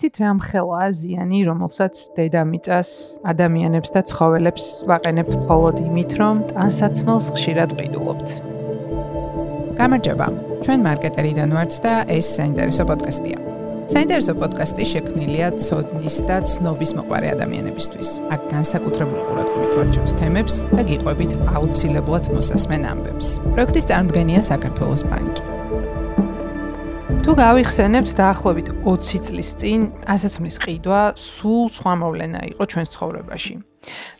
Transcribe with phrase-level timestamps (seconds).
[0.00, 2.88] იცით რა მხელა აზიანი, რომელსაც დედამიწას,
[3.20, 8.28] ადამიანებს და ცხოველებს ვაყენებთ მხოლოდ იმით, რომ ტანსაცმელს ხშირად ყიდულობთ.
[9.76, 10.26] გამარჯობა.
[10.64, 13.38] ჩვენ მარკეტერიდან ვართ და ეს საინტერესო პოდკასტია.
[13.92, 18.08] საინტერესო პოდკასტი შექმნილია ცოდნის და ცნობის მოყვარე ადამიანებისთვის.
[18.32, 23.26] აქ განსაკუთრებული ყურადღებით ვარჩევთ თემებს და გიყვებით აუცილებლად მოსასმენ ამბებს.
[23.52, 25.59] პროექტის წარმოდგენია საქართველოს ბანკი.
[27.30, 33.54] თუ გავიხსენებთ დაახლოებით 20 წლის წინ ასაცმლის ყიდვა სულ სხვა მოვლენა იყო ჩვენს ცხოვრებაში.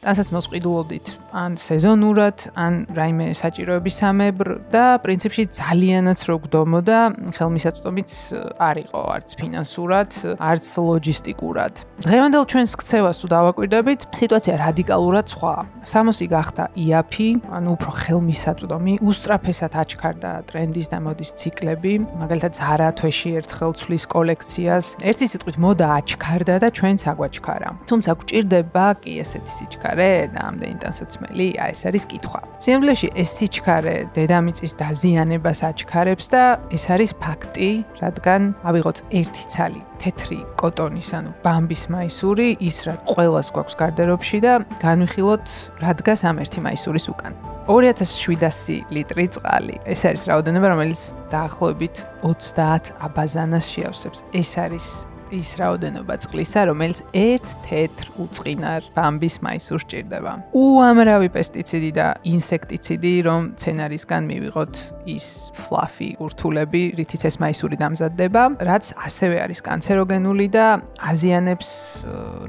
[0.01, 6.99] დასაც მოსყიდულობდით ან სეზონურად, ან რაიმე საჭიროების სამებრ და პრინციპში ძალიანაც რო გდომოდა,
[7.37, 8.11] ხელმისაწვდომიც
[8.57, 10.11] არ იყო არც ფინანსურად,
[10.41, 11.75] არც ლოჯისტიკურად.
[12.01, 15.63] დღევანდელ ჩვენს ქცევას თუ დავაკვირდებით, სიტუაცია რადიკალურად სხვაა.
[15.85, 17.29] სამოსი გახდა იაფი,
[17.61, 24.85] ანუ უფრო ხელმისაწვდომი, უსწრაფესად აჩქარდა ტრენდის და მოდის ციკლები, მაგალითად ზარა თვეში ერთხელ ცვლის კოლექციას.
[25.05, 27.71] ერთი სიტყვით მოდა აჩქარდა და ჩვენც აგვაჩქარა.
[27.85, 31.47] თუმცა გვჭირდება კი ესეთი სიჩქარე და ამდენი ტანსაცმელი?
[31.61, 32.41] აი ეს არის კითხვა.
[32.65, 40.39] სიმბლეში ეს სიჩქარე დედამიწის დაზიანებას აჩქარებს და ეს არის ფაქტი, რადგან ავიღოთ ერთი ცალი თეთრი
[40.57, 45.45] კოტონის, ანუ ბამბის მაისური, ის რა ყოველას გვაქვს გარდერობში და განვიხილოთ
[45.85, 47.37] რა დგას ამ ერთი მაისურის უკან.
[47.69, 49.77] 2700 ლიტრი წყალი.
[49.85, 54.25] ეს არის რაოდენობა, რომელიც დაახლოებით 30 აბაზანას შეავსებს.
[54.33, 54.87] ეს არის
[55.31, 60.33] ის რაოდენობა წყლისა, რომელიც ერთ თეთრ უწყინარ ბამბის მაისურს ჭირდება.
[60.55, 64.75] უამრავი პესტიციდი და ინსექტიციდი, რომ ცენარისგან მივიღოთ
[65.07, 70.67] ის ფლაფი ურთულები, რითიც ეს მაისური დამზადდება, რაც ასევე არის კანცეროგენული და
[70.99, 71.69] აზიანებს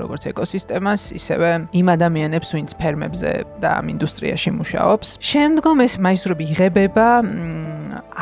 [0.01, 5.07] როგორც ეკოსისტემას, ისევე იმ ადამიანებს, ვინც ფერმებზე და ამ ინდუსტრიაში მუშაობს.
[5.21, 7.07] შემდგომ ეს მაისურები იღებება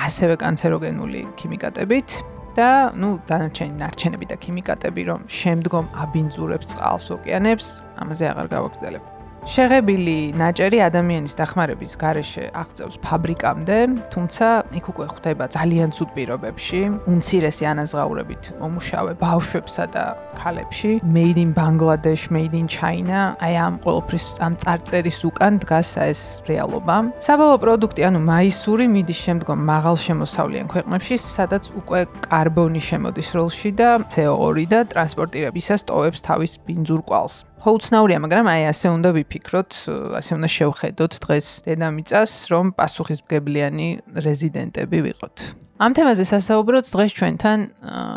[0.06, 2.39] ასევე კანცეროგენული ქიმიკატებით.
[2.60, 7.72] და ნუ დანარჩენი ნარჩენები და ქიმიკატები რომ შემდგომ აბინძურებს წყალს ოკეანებს
[8.04, 9.19] ამაზე აღარ გავაგრძელებ.
[9.48, 13.78] შეღებილი ნაჭერი ადამიანის დახმარების გარეშე აღწევს ფაბრიკამდე,
[14.12, 20.06] თუმცა იქ უკვე ხვდება ძალიან ცუდ პირობებში, უმცირესი ანაზღაურებით მომუშავე ბავშვებსა და
[20.36, 26.22] ქალებში, made in Bangladesh, made in China, აი ამ ყოველფრის ამ წარწერის უკან დგას ეს
[26.50, 26.96] რეალობა.
[27.24, 33.90] საბოლოო პროდუქტი, ანუ მაისური მიდის შემდგომ მაღალ შემოსავლიან ქვეყნებში, სადაც უკვე კარბონი შემოდის როლში და
[34.12, 37.49] CO2 და ტრანსპორტირებისას ტოვებს თავის ბინძურ კვალს.
[37.60, 39.72] ჰოუცნაურია, მაგრამ აი ასე უნდა ვიფიქროთ,
[40.20, 45.38] ასე უნდა შევხედოთ დღეს დედამიწას, რომ პასუხისმგებლიანი რეზიდენტები ვიყოთ.
[45.80, 47.60] ამ თემაზე სასაუბროთ დღეს ჩვენთან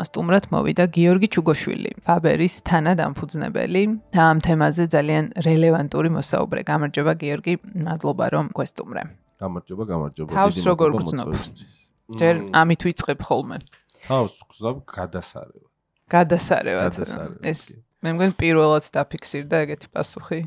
[0.07, 6.59] სტუმრად მოვიდა გიორგი ჩუგოშვილი, ფაბერის თანადამფუძნებელი და ამ თემაზე ძალიან რელევანტური მოსაუბრე.
[6.67, 7.53] გამარჯობა გიორგი,
[7.87, 9.03] მადლობა რომ გვესტუმრე.
[9.43, 10.29] გამარჯობა, გამარჯობა.
[10.35, 11.29] თავს როგორ გწნობ?
[12.19, 13.57] ჯერ ამით ვიწყებ ხოლმე.
[14.07, 15.71] თავს გზნობ გადასარევად.
[16.11, 16.93] გადასარევად.
[17.47, 17.59] ეს
[18.03, 20.41] მე მგონი პირველად დაფიქსირდა ეგეთი პასუხი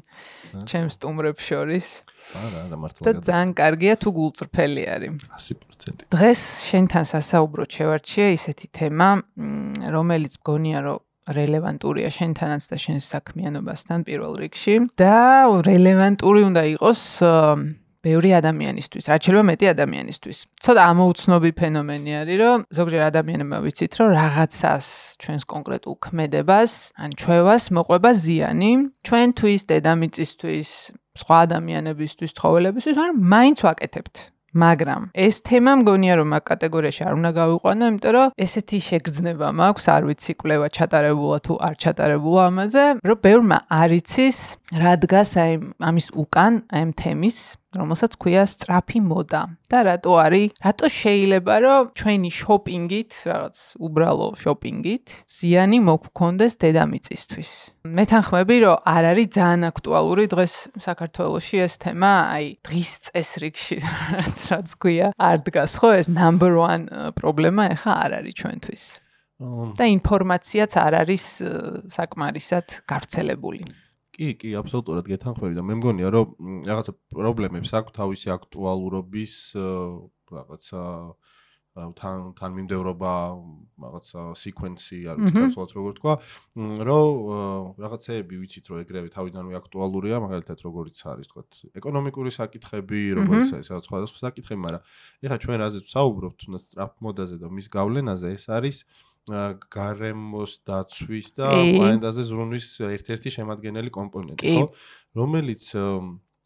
[0.69, 1.87] ჩემს სტუმრებს შორის.
[2.37, 3.03] არა, არა, მართლა.
[3.07, 5.13] და ძალიან კარგია თუ გულწრფელი არის.
[5.41, 6.05] 100%.
[6.13, 9.09] დღეს შენთან სასაუბროთ შევარჩიე ისეთი თემა,
[9.97, 17.03] რომელიც მგონია რომ რელევანტურია შენთანაც და შენ საქმიანობასთან პირველ რიგში და რელევანტური უნდა იყოს
[18.07, 20.39] ბევრი ადამიანისთვის, რაც შეიძლება მეტი ადამიანისთვის.
[20.63, 24.87] ცოტა ამოუცნობი ფენომენი არის, რომ ზოგჯერ ადამიანებმა ვიცით, რომ რაღაცას
[25.23, 26.73] ჩვენს კონკრეტულ ქმედებას,
[27.03, 28.73] ან ჩვევას მოყვება ზიანი,
[29.07, 30.69] ჩვენთვის, დედამიწისთვის,
[31.17, 34.17] სხვა ადამიანებისთვის, ცხოველებისთვის, მაგრამ მაინც ვაკეთებთ.
[34.57, 39.87] მაგრამ ეს თემა მგონია რომ ამ კატეგორიაში არ უნდა გავიყვანო, იმიტომ რომ ესეთი შეგრძნება მაქვს,
[39.95, 44.39] არ ვიცი კვლევა ჩატარებულა თუ არ ჩატარებულა ამაზე, რომ ბევრმა არ იცის
[44.81, 45.53] რა დგას აი
[45.89, 47.37] ამის უკან, აი ამ თემის
[47.77, 49.43] რომელსაც ქვია სწრაფი მოდა.
[49.67, 50.55] და რატო არის?
[50.63, 53.57] რატო შეიძლება რომ ჩვენი შოპინგით, რაღაც
[53.87, 57.51] უბრალო შოპინგით, ზიანი მოგქონდეს დედამიწისთვის?
[57.87, 60.55] მე თანხმები, რომ არ არის ძალიან აქტუალური დღეს
[60.87, 63.77] საქართველოში ეს თემა, აი დღის წესრიგში,
[64.17, 68.85] რაც რაც ქვია, არ დგას ხო ეს number 1 პრობლემა ეხა არ არის ჩვენთვის.
[69.77, 71.25] და ინფორმაციაც არ არის
[71.93, 73.69] საკმარისად გავრცელებული.
[74.17, 79.35] კი, კი, აბსოლუტურად გეთანხმები და მე მგონია, რომ რაღაცა პრობლემებს აქვს თავისი აქტუალურობის
[80.33, 80.85] რაღაცა
[81.77, 83.13] თან თან მიმდევრობა,
[83.85, 86.15] რაღაცა სიკვენსი, არ ვიცი როგორ თქვა,
[86.89, 87.11] რომ
[87.85, 91.43] რაღაცეები ვიცით, რომ ეგრევე თავიდანვე აქტუალურია, მაგალითად როგორიც არის, თქვა,
[91.77, 94.83] ეკონომიკური საკითხები, როგორც ეს სხვადასხვა საკითხები, მაგრამ
[95.29, 98.77] ეხლა ჩვენ რაზეც ვსაუბრობთ, თუნდაც სტრაფმოდაზე და მის გავლენაზე, ეს არის
[99.27, 104.65] გარემოს დაცვის და პლანეტაზე ზრუნვის ერთ-ერთი შემადგენელი კომპონენტი, ხო?
[105.19, 105.65] რომელიც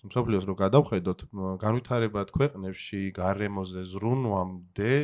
[0.00, 1.20] მსოფლიოს რო გადავხედოთ,
[1.60, 4.94] განვითარებად ქვეყნებში გარემოზე ზრუნვამდე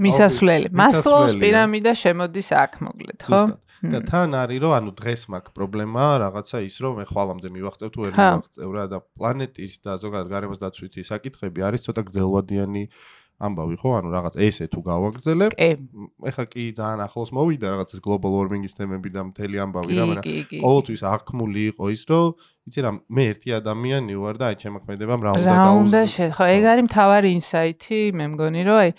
[0.00, 0.72] მისასვლელი.
[0.72, 3.42] მასლოუს პირამიდა შემოდის აქ მოკლედ, ხო?
[3.84, 7.98] და თან არის რომ ანუ დღეს მაქვს პრობლემა რაღაცა ის რომ მე ხვალამდე მივახწევ თუ
[8.06, 12.84] ვერ მივახწევ რა და პლანეტის და ზოგადად გარემოს დაცვითი საკითხები არის ცოტა გრძელვადიანი
[13.36, 13.90] ამბავი ხო?
[14.00, 15.50] ანუ რაღაც ესე თუ გავაგრძელებ.
[16.30, 20.24] ეხა კი ძალიან ახლოს მოვიდა რაღაც ეს global warming-ის თემები და მთელი ამბავი რა, მაგრამ
[20.64, 22.26] ყოველთვის აღქმული იყო ის, რომ
[22.66, 25.60] იცი რა, მე ერთი ადამიანი ვარ და აი ჩემქმედება რა უნდა დაუზ.
[25.60, 28.90] რა უნდა შე, ხო, ეგ არის მთავარი ინსაიტი, მე მგონი რომ აი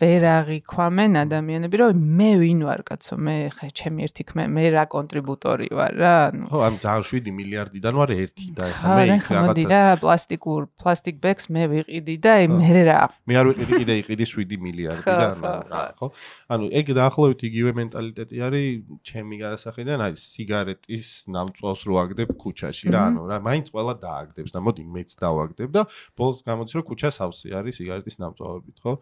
[0.00, 4.84] ვერ აღიქვამენ ადამიანები, რომ მე ვინ ვარ, კაცო, მე ხე ჩემი ერთი ქმე, მე რა
[4.88, 9.28] კონტრიბუტორი ვარ რა, ანუ ხო, ამ ძალიან 7 მილიარდიდან ვარ ერთი და ეხა მე იქ
[9.36, 13.00] რაღაცა და პლასტიკურ პლასტიკ ბექს მე ვიყიდი და მე რა.
[13.28, 15.36] მე არ ვიყიდი კიდე იყიდი 7 მილიარდიდან
[15.68, 16.06] რა, ხო?
[16.48, 18.68] ანუ ეგ დაახლოებით იგივე მენტალიტეტი არის
[19.04, 24.64] ჩემი გადასახედიდან, აი სიგარეტის ნამწვავს რო აგდებ ქუჩაში რა, ანუ რა, მაინც ყველა დააგდებს და
[24.64, 25.82] მოდი მეც დავაგდებ და
[26.16, 28.92] ბოლოს გამოდის რომ ქუჩა სავსე არის სიგარეტის ნამწვავებით, ხო?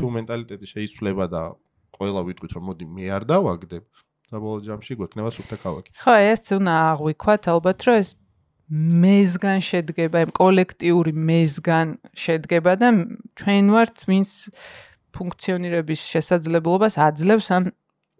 [0.00, 1.42] თუ მენტალიტეტი შეიცვლება და
[1.98, 3.84] ყველა ვიტყვით რომ მოდი მე არ დავაგდებ
[4.30, 5.90] საბოლოო ჯამში გვექნება სუფთა ქალაქი.
[5.98, 8.10] ხო, ეს უნდა აღვიქვათ ალბათ რომ ეს
[8.70, 12.88] მეზგან შედგება, იმ კოლექტიური მეზგან შედგება და
[13.34, 14.30] ჩვენ ვართ ვინც
[15.10, 17.64] ფუნქციონირების შესაძლებლობას აძლევს ამ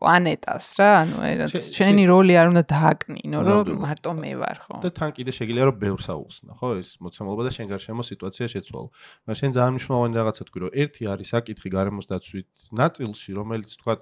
[0.01, 1.17] პლანეტას რა, ანუ
[1.47, 4.75] ეს შენი როლი არ უნდა დააკნინო, რომ მარტო მე ვარ, ხო?
[4.85, 8.89] და თან კიდე შეგიძლია რომ ბევრს აუხსნა, ხო, ეს მოცემულობა და შენ გარშემო სიტუაცია შეცვალო.
[9.29, 12.49] მაგრამ შენ ძალიან მნიშვნელოვანი რაღაცა თქვი, რომ ერთი არის საკითხი გარემოს დაცვით
[12.81, 13.95] ნაწილში, რომელიც თქვა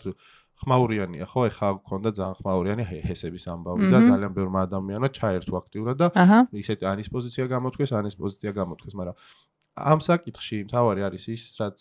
[0.58, 6.08] ხმაურიანია, ხო, ეხა გქონდა ძალიან ხმაურიანი ჰესების ამბავი და ძალიან ბევრმა ადამიანმა ჩაერთო აქტიურად და
[6.50, 9.16] ისეთი ანის პოზიცია გამოთქვეს, ანის პოზიცია გამოთქვეს, მაგრამ
[9.78, 11.78] ამ საკითხში თავარი არის ის, რაც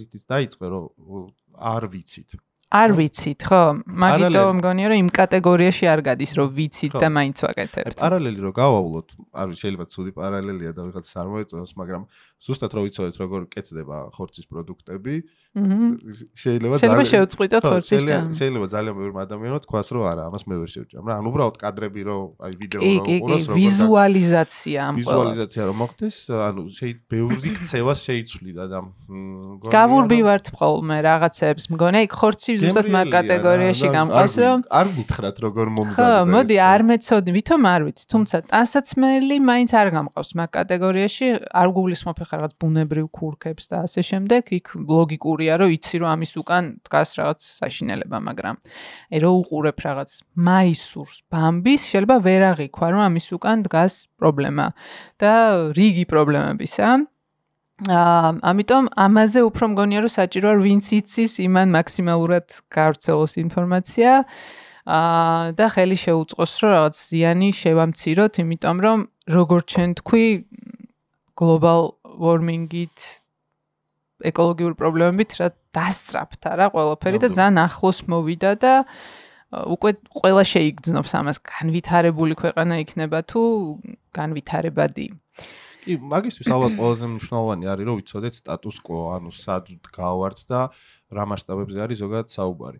[0.00, 2.34] რითიც დაიწყე, რომ არ ვიცით.
[2.70, 3.62] არ ვიცით, ხო?
[3.82, 7.96] მაგიტომ მგონია რომ იმ კატეგორიაში არ გადის, რომ ვიცით და მაინც ვაკეთებთ.
[7.98, 12.02] პარალელი რო გავავლოთ, არ შეიძლება ცუდი პარალელია და ვიღაც არ მოეწონოს, მაგრამ
[12.40, 15.14] ზუსტად რო ვიცოდეთ როგორ კეთდება ხორცის პროდუქტები,
[16.40, 18.02] შეიძლება ძალიან შევწყვიტოთ ხორცის
[18.38, 21.14] შეიძლება ძალიან ბევრი ადამიანო თქვას რომ არა, ამას მე ვერ შევჭამ რა.
[21.20, 25.10] ანუ უბრალოდ კადრები რო აი ვიდეო რო უყუროს როგორ ვიზუალიზაცია ამ ყველა.
[25.10, 28.78] ვიზუალიზაცია რომ მოხდეს, ანუ შეიძლება ბევრი ქცევას შეიცვლიდა და
[29.74, 31.64] გავურბივართ ხოლმე რაღაცებს.
[31.74, 35.98] მგონი აი ხორცი ზუსტად მაგ კატეგორიაში გამყავს რომ არ მითხრათ როგორ მომზადდა.
[35.98, 41.68] ხო, მოდი არ მეცოდი, ვითომ არ ვიცი, თუმცა ტანსაცმელი მაინც არ გამყავს მაგ კატეგორიაში, არ
[41.74, 46.64] გულისხმობ ხარ რაღაც ბუნებრივ ქურქებს და ასე შემდეგ, იქ ლოგიკურია, რომ იცი რომ ამის უკან
[46.86, 48.54] დგას რაღაც საშინელება, მაგრამ
[49.10, 54.66] აი რო უყურებ რაღაც მაისურს, ბამბის, შეიძლება ვერ აღიქვა რომ ამის უკან დგას პრობლემა
[55.18, 55.32] და
[55.74, 56.88] რიგი პრობლემებისა.
[57.80, 62.46] აა ამიტომ ამაზე უფრო მგონია რომ საჭიროა ვინც იცის იმან მაქსიმალურად
[62.76, 64.10] გავრცელოს ინფორმაცია
[64.84, 68.98] აა და ხელი შეუწყოს რომ რაღაც ზიანი შევამციროთ, იმიტომ რომ
[69.32, 70.24] როგორც ჩვენ თქვი
[71.40, 73.08] global warming-ით
[74.30, 78.74] ეკოლოგიური პრობლემებით რა დასწრაფთა რა ყველაფერი და ძალიან ახლოს მოვიდა და
[79.50, 79.90] უკვე
[80.20, 83.42] ყველა შეიგრძნობს ამას განვითარებული ქვეყანა იქნება თუ
[84.14, 85.06] განვითარებადი.
[85.80, 90.60] კი, მაგისთვის ალბათ ყველაზე მნიშვნელოვანი არის რომ ვიცოდეთ სტატუს კვო, ანუ სად გავართ და
[91.10, 92.78] რა მასშტაბებზე არის ზოგადად საუბარი.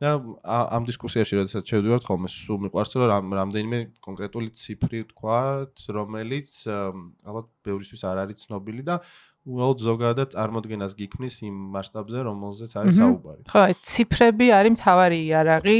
[0.00, 0.16] და
[0.48, 8.02] ამ დისკუსიაში როდესაც შევდივართ ხოლმე სულ მიყვარს რომ რამდენიმე კონკრეტული ციფრი ვთქვათ, რომელიც ალბათ ბევრისთვის
[8.08, 8.96] არ არის ცნობილი და
[9.44, 13.42] უბრალოდ ზოგადად წარმოადგენას გიქმნის იმ მასშტაბზე, რომელზეც არის საუბარი.
[13.48, 15.78] ხო, აი ციფრები არის მთავარი იარაღი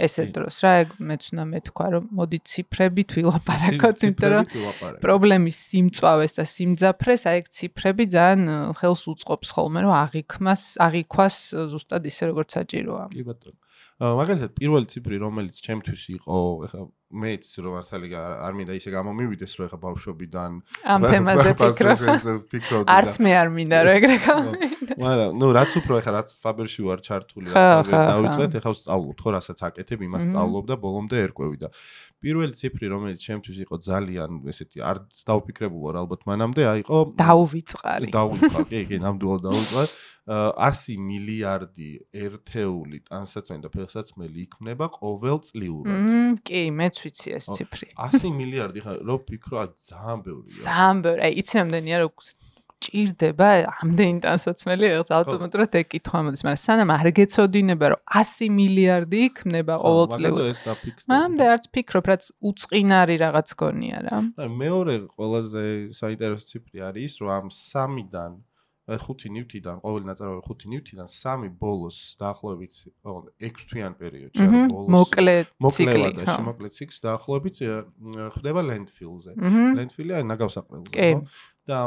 [0.00, 0.54] ესე დროს.
[0.64, 4.46] რა ეგ მეც უნდა მეთქვა რომ მოდი ციფრებით ვილაპარაკოთ იმიტომ რომ
[5.04, 11.36] პრობლემის სიმწავეს და სიმძაფრეს აი ეგ ციფრები ძალიან ხელს უწყობს ხოლმე რომ აღიქმას აღიქვას
[11.72, 13.04] ზუსტად ისე როგორც საჭიროა.
[13.12, 13.58] კი ბატონო.
[14.00, 19.64] მაგალითად პირველი ციფრი რომელიც ჩემთვის იყო ეხლა მეც რომ მართალი არ მინდა ისე გამომივიდეს რომ
[19.66, 20.50] ეხა ბავშვობიდან
[20.94, 22.86] ამ თემაზე ფიქრობ.
[22.86, 24.98] არც მე არ მინდა რომ ეგრე გამომივიდეს.
[25.04, 30.04] მაგრამ ნუ რაც უფრო ეხა რაც ფაბერში ვარ ჩართული დავიწყეთ ეხა ვსწავლობ ხო რასაც აკეთებ
[30.06, 31.68] იმას სწავლობ და ბოლომდე ერკვევი და
[32.20, 34.96] პირველი ციფრი რომელიც ჩემთვის იყო ძალიან ესეთი არ
[35.30, 39.88] დაუფიქრებულ ვარ ალბათ მანამდე აიყო დაუვიწყარი დაუვიწყარ კი კი ნამდვილად დაუვიწყარ
[40.30, 45.90] 100 მილიარდი ერთეული ტანსაცმელი და ფეხსაცმელი იქმნება ყოველ წლიურად.
[45.90, 47.88] მმ, კი, მეც ვიცი ეს ციფრი.
[47.98, 50.60] 100 მილიარდი ხა რო ფიქრო, ძალიან ბევრია.
[50.60, 51.20] ძალიან ბევრი.
[51.26, 52.08] აი, იცი რამდენია რო
[52.80, 53.48] ჭირდება
[53.84, 60.06] ამდენი ტანსაცმელი, რაღაც ავტომატურად ეკითხვა მოდის, მაგრამ სანამ არ გეცოდინება, რომ 100 მილიარდი იქმნება ყოველ
[60.16, 60.60] წლიურად.
[61.12, 64.16] მამდე არც ფიქრობ, რაც უწყინარი რაღაც გონია რა.
[64.40, 68.32] მეორე ყველაზე საინტერესო ციფრი არის ის, რომ ამ 3-დან
[68.90, 72.74] ხუთი ნივთიდან, ყოველი ნაწარმოები ხუთი ნივთიდან სამი ბოლოს დაახლოებით
[73.06, 77.56] 6 თვიან პერიოდში, ანუ ბოლოს მოკლე ციკლი, ხო, მოკლე ციკლს დაახლოებით
[78.34, 79.30] ხდება ლენდფილზე.
[79.78, 81.22] ლენდფილი არის ნაგავსაყრელზე, ხო?
[81.68, 81.78] და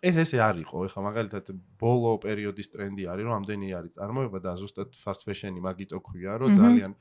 [0.00, 4.96] ეს ესე არისო, ეხლა მაგალითად ბოლო პერიოდის ტრენდი არის, რომ ამდენი არის წარმოება და ზუსტად
[4.96, 6.92] fast fashion-ი მაგიტო ქვია, რომ ძალიან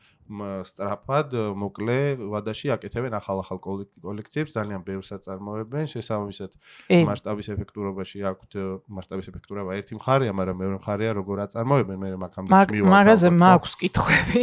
[0.68, 1.30] სწრაფად,
[1.64, 3.60] მოკლე ვადაში აკეთებენ ახალ-ახალ
[4.04, 6.52] კოლექციებს, ძალიან ბევრს აწარმოებენ, შესაბამისად
[7.08, 8.52] მასშტაბის ეფექტურობაში აქვთ
[8.88, 12.90] მასშტაბის ეფექტურობა ერთი მხარეა, მაგრამ მეორე მხარეა როგორ აწარმოებენ, მე მაგამდე მივარ.
[12.94, 14.42] მაგაზე მაქვს კითხვები.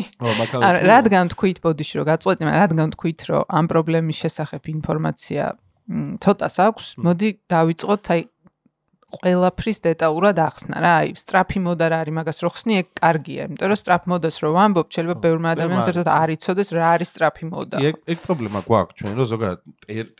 [0.65, 5.45] არა, რადგან თქვით ბოდიში რომ გაწყვეტი, მაგრამ რადგან თქვით რომ ამ პრობლემის შესახებ ინფორმაცია
[6.23, 8.23] ცოტას აქვს, მოდი დავიწყოთ აი
[9.11, 13.71] ყველაფრის დეტალურად ახსნა რა, აი სტრაფი მოდა რა არის, მაგას რო ხსნი, ეგ კარგია, იმიტომ
[13.73, 17.77] რომ სტრაფ მოდას რო ვამბობ, შეიძლება ბევრმა ადამიანს ერთად არ იცოდეს რა არის სტრაფი მოდა.
[17.91, 19.61] ეგ ეგ პრობლემა გვაქვს ჩვენ, რომ ზოგადად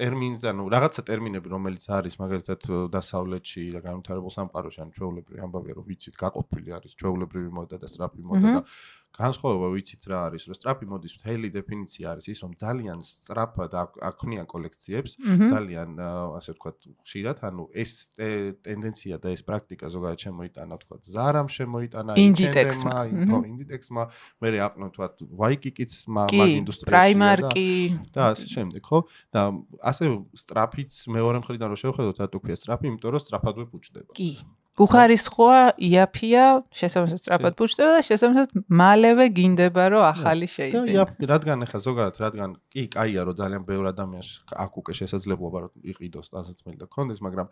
[0.01, 2.61] ტერმინს, ანუ რაღაცა ტერმინები, რომელიც არის მაგალითად
[2.91, 8.21] დასავლეთში და განვითარებულ სამყაროში, ანუ ჩვეულებრივი ამბავია, რომ ვიცით, გაყოფილი არის ჩვეულებრივი მოდა და სტრაფი
[8.27, 8.61] მოდა და
[9.15, 13.73] განსხვავება ვიცით რა არის, რომ სტრაფი მოდის მთელი დეფინიცია არის ის, რომ ძალიან სწრაფად
[14.11, 15.17] აქვნია კოლექციებს,
[15.51, 15.99] ძალიან
[16.39, 22.97] ასე ვთქვათ, ხშირად, ანუ ეს ტენდენცია და ეს პრაქტიკა ზოგადად შემოიტანა, ვთქვათ, ზარამ შემოიტანა, ინდიტექსმა,
[23.31, 24.03] ხო, ინდიტექსმა,
[24.41, 27.69] მე აკნო ვთქვათ, ვაიკიკიც მაგ ინდუსტრიაში პრაიმარკი
[28.15, 28.99] და ასე შემდეგ, ხო?
[29.35, 29.41] და
[29.85, 30.05] ასე
[30.39, 34.13] სტრაფიც მეორე მხრიდან რო შევხედოთ, რატო ქვია სტრაფი, იმიტომ რომ სტრაფად ვეფუჭდება.
[34.17, 34.31] კი.
[34.81, 40.85] უხარისხოა იაფია შესაბამისად სწრაფად პუშტება და შესაბამისად მალევე გინდება რომ ახალი შეიძინო.
[40.89, 44.31] და იაფი რადგან ახლა ზოგადად რადგან კი კაია რომ ძალიან ბევრ ადამიანს
[44.65, 47.47] აქ უკვე შესაძლებლობა რომ იყიდოს დასაცმელი და კონდეს, მაგრამ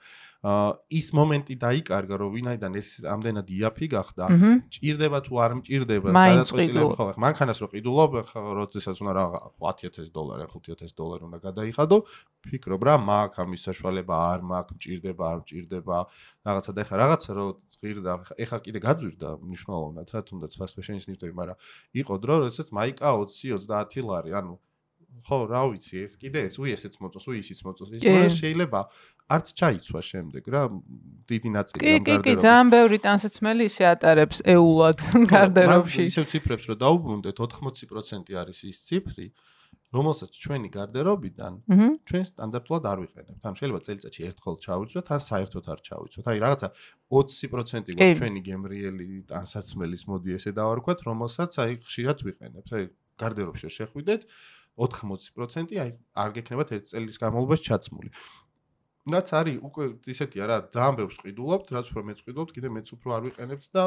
[0.88, 4.24] ის მომენტი დაიკარგა რომ ვინაიდან ეს ამდენად იაფი გახდა,
[4.72, 9.24] ჭირდება თუ არ მჭირდება გადაწყვეტილება ხო ახლა მანქანას რო ყიდულობ ხო როდესაც უნდა რა
[9.60, 11.96] 10000 დოლარი 5000 დოლარი უნდა გადაიხადო
[12.48, 15.96] ფიქრობ რა მაგ ამის საშუალება არ მაქვს მჭირდება არ მჭირდება
[16.48, 17.46] რაღაცა და ეხლა რაღაცა რო
[17.78, 21.58] ღირდა ეხლა კიდე გაძვირდა მნიშვნელოვნად რა თუნდაც fast fashion-ის ნივთები მაგრამ
[22.02, 24.54] იყო დრო როდესაც მაიკა 20-30 ლარი ანუ
[25.26, 28.80] ხო რა ვიცი ერთ კიდე ერთ უი ესეც მოწოს უი ისიც მოწოს ის რა შეიძლება
[29.34, 30.62] არც ჩაიცვა შემდეგ რა
[31.30, 34.98] დიდი ნაწილი ამ გარდერობში კი კი ძალიან ბევრი ტანსაცმელი ისე ატარებს ეულად
[35.34, 36.02] გარდერობში.
[36.10, 39.26] ისევ ციფრებს რო დაუბრუნდეთ 80% არის ის ციფრი
[39.88, 41.52] რომელსაც ჩვენი გარდერობიდან
[42.08, 43.40] ჩვენ სტანდარტულად არ ვიყენებთ.
[43.40, 46.24] ანუ შეიძლება წელიწადში ერთხელ ჩავიცვათ, თან საერთოდ არ ჩავიცვათ.
[46.28, 46.68] აი რაღაცა
[47.08, 52.68] 20% გვაქვს ჩვენი გემრიელი ტანსაცმელის მოდი ესე დავარქვათ, რომელსაც აი ხშირად ვიყენებთ.
[52.76, 52.84] აი
[53.16, 54.22] გარდერობში შეხვიდეთ
[54.76, 55.90] 80% აი
[56.22, 58.12] არ გექნებათ ერთ წელის განმავლობაში ჩაცმული.
[59.08, 63.08] რაც არის უკვე ისეთია რა, ძალიან ბევრს ყიდულობთ, რაც უფრო მეც ყიდულობთ, კიდე მეც უფრო
[63.16, 63.82] არ ვიყენებთ და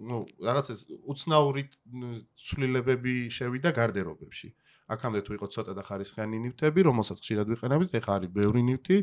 [0.00, 0.18] ნუ
[0.48, 0.80] რაღაც ეს
[1.12, 1.62] უცნაური
[2.40, 4.48] ცვლილებები შევიდა გარდერობებში.
[4.90, 8.98] აქამდე თუ იყო ცოტა და ხარისხიანი ნივთები, რომელსაც ხშირად ვიყენებთ, ეხა არის ბევრი ნივთი,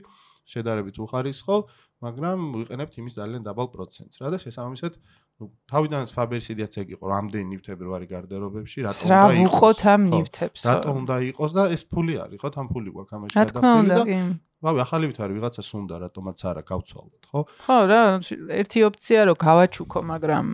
[0.50, 1.58] შედარებით უხარისხო,
[2.04, 4.16] მაგრამ ვიყენებთ იმის ძალიან დაბალ პროცენტს.
[4.24, 4.94] რა და შესაბამისად,
[5.40, 9.36] ну, თავიდანაც Faber-Sidiats ეგ იყო, რამდენი ნივთები რო არის გარდერობებში, რატომ უნდა იყოს?
[9.36, 10.62] რა ვუყოთ ამ ნივთებს?
[10.70, 14.04] რატომ უნდა იყოს და ეს ფული არის, ხო, თან ფული გვაქვს ამაში გადაფილი და
[14.60, 17.42] რავი, ახალი ვითარი ვიღაცას უნდა რატომაც არა გავცვალოთ, ხო?
[17.64, 18.02] ხო, რა,
[18.60, 20.46] ერთი ოპცია რომ გავაჩუქო, მაგრამ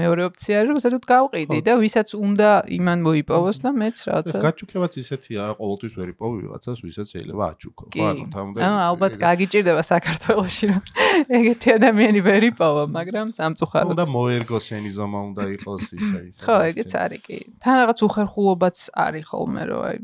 [0.00, 4.38] მეორე ოპცია რომ საერთოდ გავყიდი და ვისაც უნდა იმან მოიპოვოს და მეც რაღაცა.
[4.40, 8.04] გაჩუქებაც ისეთია, ყოველთვის ვერ იპოვი ვიღაცას, ვისაც შეიძლება აჩუქო, ხო?
[8.08, 8.58] ანუ თამდე.
[8.64, 10.82] ანუ ალბათ გაგიჭirdება საქართველოში რომ
[11.28, 13.92] ეგეთი ადამიანი ვერ იპოვა, მაგრამ სამწუხაროდ.
[13.92, 16.40] უნდა მოერგოს შენი ზომა უნდა იყოს ისა ისა.
[16.40, 17.38] ხო, ეგეც არის კი.
[17.60, 19.98] თან რაღაც უხერხულობაც არის ხოლმე რომ აი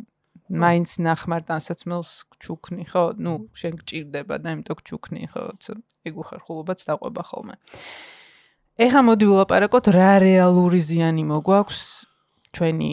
[0.50, 2.10] მაინც ნახმარ დასაცმელს
[2.42, 3.14] ჩუქნი, ხო?
[3.14, 5.42] ნუ შენ გჭირდება და იმიტომ გჩუქნი, ხო?
[6.02, 7.54] ეგ უხერხულობაც დაყვება ხოლმე.
[8.80, 11.80] ეხლა მოდი ვილაპარაკოთ რა რეალური ზიანი მოგვაქვს
[12.50, 12.90] ჩვენი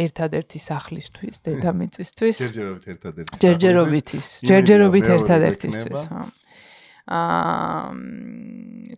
[0.00, 2.36] ერთადერთი სახლისთვის, დედამიწისთვის.
[2.44, 3.40] ჯერჯერობით ერთადერთი.
[3.40, 6.22] ჯერჯერობითის, ჯერჯერობით ერთადერთისთვის, ხო?
[7.10, 7.90] აა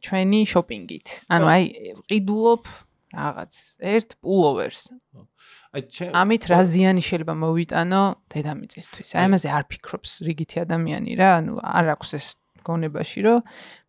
[0.03, 1.07] ჩვენი შოპინგით.
[1.33, 1.63] ანუ აი
[2.11, 2.67] ყიდულობ
[3.13, 3.53] რაღაც
[3.93, 4.83] ერთ პულოვერს.
[5.73, 8.03] აი ჩემ ამით რა ზიანი შეიძლება მოვიტანო
[8.33, 9.09] დედამიწისთვის?
[9.17, 12.27] აი ამაზე არ ფიქრობს რიგითი ადამიანი რა, ანუ არ აქვს ეს
[12.67, 13.41] გონებაში, რომ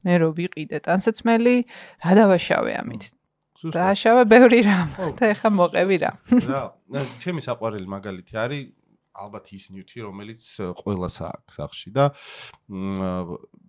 [0.03, 1.55] მე რო ვიყიდე ტანსაცმელი,
[2.03, 3.03] რა დავაშავე ამით?
[3.63, 6.11] დააშავე ბევრი რამ და ეხა მოყევი რა.
[6.51, 6.63] რა,
[7.23, 8.63] ჩემი საყვარელი მაგალითი არის
[9.13, 10.41] ალბათ ის ნიუთი, რომელიც
[10.79, 12.05] ყოველას აქვს სახში და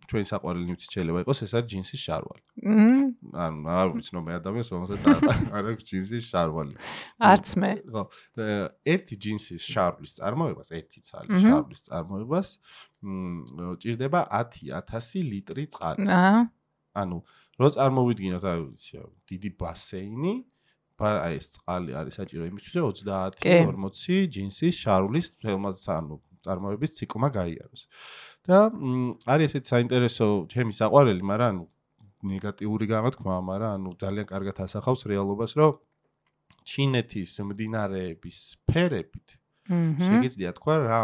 [0.08, 2.42] ჩვენი საყვარელი ნიუთი შეიძლება იყოს, ეს არის ჯინსის შარვალი.
[3.44, 6.74] ანუ არ ვიცი რომ მე ადამიანს რომელსაც არ აქვს ჯინსის შარვალი.
[7.20, 7.70] არც მე.
[7.92, 8.02] ხო.
[8.94, 12.48] ერთი ჯინსის შარვლის წარმოებას, ერთი ცალი შარვლის წარმოებას
[13.84, 16.08] ჭირდება 10000 ლიტრი წყალი.
[16.94, 17.16] ანუ
[17.58, 18.98] რო წარმოვიდგინოთ, აი ვიცი,
[19.30, 20.34] დიდი ბასეინი
[21.02, 22.92] აი ეს წყალი არის საჭირო იმისთვის რომ
[23.42, 27.82] 30-40 ჯინსის შარულის თელმაც ანუ წარმოების ციკლმა გაიაროს.
[28.44, 28.58] და
[29.26, 31.64] არის ესეც საინტერესო ჩემი საყვარელი, მაგრამ ანუ
[32.28, 35.72] ნეგატიური გამოთქმა, მაგრამ ანუ ძალიან კარგად ასახავს რეალობას, რომ
[36.64, 39.26] ჩინეთის მდინარეების ფერებით
[39.64, 41.00] შეგიძლია თქვა რა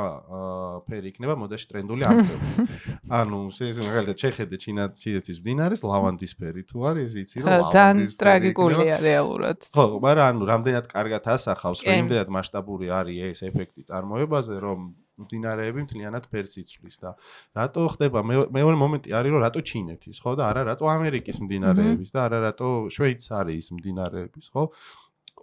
[0.85, 2.51] ფერი იქნება მოდაში ტრენდული ამ წელს.
[3.21, 8.21] ანუ ეს მაგალითად შეხედე ჩინეთის მდინარეს ლავანდის ფერი თუ არის იცი რომ ლავანდის ფერი.
[8.21, 9.59] ტრაგიკულია რეალურად.
[9.65, 14.93] ხო, მაგრამ ანუ რამდენად კარგად ასახავს, რომ იმდენად მასშტაბური არის ეს ეფექტი წარმოებაზე, რომ
[15.25, 17.13] მდინარეები მთლიანად ფერს იცვლის და
[17.57, 22.25] რატო ხდება მეორე მომენტი არის რომ რატო ჩინეთის ხო და არა რატო ამერიკის მდინარეების და
[22.25, 24.65] არა რატო შვეიცარიის მდინარეების ხო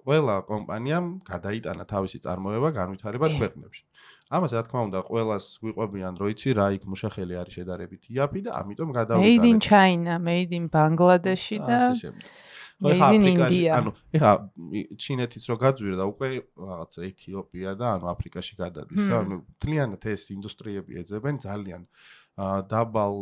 [0.08, 3.84] ყველა კომპანიამ გადაიტანა თავისი წარმოება განვითარებად ქვეყნებში.
[4.32, 8.52] ამას რა თქმა უნდა, ყველას გვიყვებიან, რომ იცი რა იქ მუშახელი არის შედარებით იაფი და
[8.60, 9.28] ამიტომ გადავიტანე.
[9.28, 12.24] Made in China, made in Bangladesh და ასე შემდეგ.
[12.78, 13.74] In India.
[13.82, 14.32] ანუ ეხა
[15.02, 16.28] ჩინეთის რო გაძვირა და უკვე
[16.62, 19.02] რაღაც ეთიოპია და ანუ აფრიკაში გადადის.
[19.10, 21.82] ანუ თლიანად ეს ინდუსტრიები ეძებენ ძალიან
[22.38, 23.16] დაბალ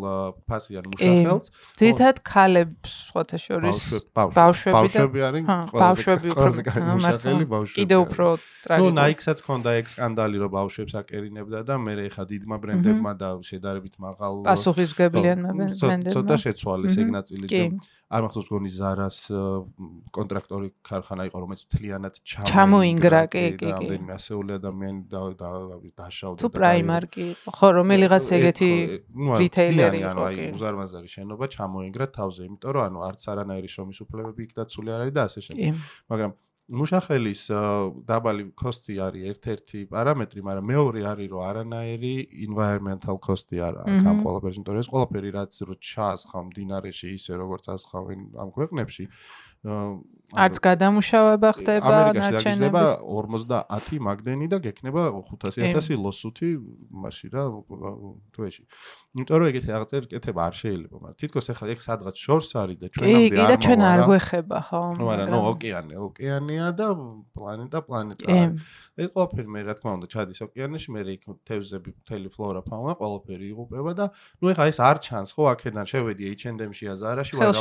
[0.44, 1.48] ფასიან მუშახელს.
[1.80, 3.80] ძირითადად ქალებს სხვათა შორის
[4.12, 5.20] ბავშვები ბავშვები.
[5.24, 6.50] არის ბავშვები უფრო
[7.00, 7.80] მუშახელი ბავშვები.
[7.80, 8.26] კიდე უფრო
[8.68, 8.84] ტრაგედია.
[8.84, 13.96] ნუ Nike-საც ქონდა ეგ სკანდალი რომ ბავშვებს აკერინებდა და მე ეხა დიდმა ბრენდებმა და შედარებით
[14.04, 16.12] მაღალ პასუხისგებლიანმა ბრენდებმა.
[16.12, 17.64] ცოტა შეცვალეს ეგ ნაწილი და
[18.06, 19.18] არ მახსოვს გონი ზარას
[20.14, 23.72] კონტრაქტორი ქარხანა იყო რომელიც მთლიანად ჩამოინგრა კი კი კი.
[23.78, 25.22] ამდენი ასეული ადამიანი და
[25.98, 28.70] დაშავდა თუ პრაიმარკი ხო რომელიღაც ეგეთი
[29.42, 30.46] რიტეილერი იყო კი.
[30.54, 35.14] უზარმაზარი შენობა ჩამოინგრა თავზე იმიტომ რომ ანუ არც არანაირი შრომის უფლებები იქ დაცული არ არის
[35.18, 35.74] და ასე შემდეგ.
[36.14, 36.32] მაგრამ
[36.66, 37.42] მუშახელის
[38.10, 42.14] დაბალი კოსტი არის ერთ-ერთი პარამეტრი, მაგრამ მეორე არის რომ არანაირი
[42.48, 47.38] environmental cost-ი არ აქვს ამ ყველაფერს, იმიტომ რომ ეს ყველაფერი რაც რო ჩაასხამ დინარეში ისე
[47.38, 49.06] როგორც ასხავენ ამ ქვეყნებში,
[50.34, 52.26] არც გადამუშავება ხდება ნარჩენების.
[52.26, 52.82] ამერიკაში გაგდება
[53.70, 56.50] 50 მაგდენი და გექნება 500000 ლოსუთი
[57.06, 57.44] მაშინ რა
[58.34, 58.64] თუეში.
[59.16, 62.88] იმიტომ რომ ეგეთი რაღაცები კეთება არ შეიძლება, მაგრამ თითქოს ახლა ეგ სადღაც შორს არის და
[62.92, 63.46] ჩვენამდე არ მოვა.
[63.46, 64.82] კი, და ჩვენ არ გვეხება, ხო?
[65.00, 66.88] მაგრამ ნუ ოკეანე, ოკეანეა და
[67.32, 68.46] პლანეტა პლანეტაა.
[68.96, 73.46] ეს ყველაფერი მე რა თქმა უნდა ჩადის ოკეანეში, მე იქ თევზები, მთელი ფლორა, ფაუნა, ყველაფერი
[73.56, 74.06] იღუპება და
[74.40, 77.56] ნუ ეხლა ეს არ ჩანს, ხო, აქედან შევედი H&M-ში აზარაში, ვარ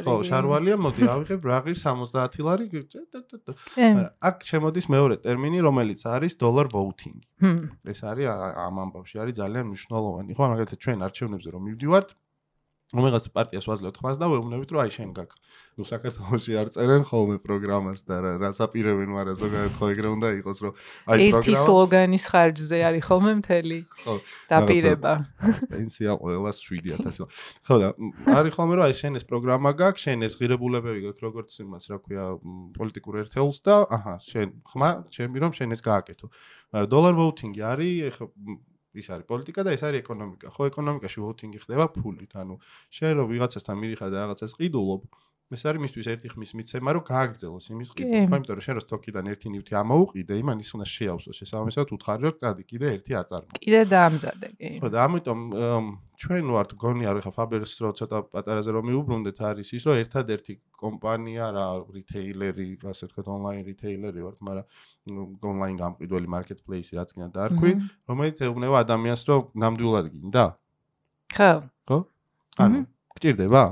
[0.00, 0.04] არის.
[0.04, 2.66] ხო, შარვალია, მოდი ავიღებ რაღი 70 ლარი.
[2.70, 7.18] მაგრამ აქ შემოდის მეორე ტერმინი, რომელიც არის dollar voting.
[7.86, 12.08] ეს არის ამ ამბავში არის ძალიან მნიშვნელოვანი, ხო, მაგალითად ჩვენ არჩევნებზე რომ მივდივართ,
[12.90, 15.30] რომელიღაც პარტიას ვაძლევთ ხმას და ვეუბნებით რომ აი შენ გაკ.
[15.78, 20.58] ნუ საქართველოსი არ წერენ ხოლმე პროგრამას და რა რასაპირებენ, მაგრამ ზოგადად ხო ეგრე უნდა იყოს
[20.60, 23.78] რომ აი პროგრამა ერთი სლოგანის ხარჯზე არის ხოლმე მთელი.
[24.02, 24.14] ხო.
[24.50, 25.12] დაპირება.
[25.70, 27.30] პენსია ყველას 7000.
[27.64, 27.88] ხო და
[28.34, 31.98] არის ხოლმე რომ აი შენ ეს პროგრამა გაქვს, შენ ეს ღირებულებები გაქვს როგორც იმას, რა
[32.02, 32.24] ქვია,
[32.74, 36.26] პოლიტიკურ ერთეულს და აჰა, შენ ხმა, ჩემი რომ შენ ეს გააკეთო.
[36.74, 38.24] მაგრამ dollar voting არის ეხა
[38.98, 40.50] ის არის პოლიტიკა და ეს არის ეკონომიკა.
[40.50, 42.32] ხო, ეკონომიკაში ვოთინგი ხდება ფულით.
[42.42, 42.54] ანუ
[42.90, 45.02] შენ რო ვიღაცასთან მიდიხარ და რაღაცას ყიდულობ,
[45.50, 48.18] ეს არის მისთვის ერთი ხმის მიცემა, რომ გააგრძელოს იმის ყიდვა.
[48.22, 52.22] ხო, იმიტომ რომ შენ რო სტოკიდან ერთი ნივთი ამოუყიდე, იმან ის უნდა შეავსოს შესაბამისად უთხარი
[52.22, 53.52] რომ წადი კიდე ერთი აწარმო.
[53.58, 54.70] კიდე დაამზადე, კი.
[54.78, 55.38] ხო, და ამიტომ
[56.20, 60.52] ჩვენ ვართ გონი არ ხა ფაბერს რო ცოტა პატარაზე რომ მიუბრუნდეთ არის ის რომ ერთადერთი
[60.78, 61.66] კომპანია რა
[61.98, 64.66] რიტეილერი, ასე ვთქვათ, ონლაინ რიტეილერი ვართ, მაგრამ
[65.50, 67.72] ონლაინ გამყიდველი მარკეტპლეისი რაც კიდე დაარქვი,
[68.06, 70.44] რომელიც ეუბნება ადამიანს რომ ნამდვილად გინდა?
[71.34, 71.52] ხო.
[71.88, 71.98] ხო?
[72.60, 72.78] ანუ
[73.16, 73.62] გჭირდება?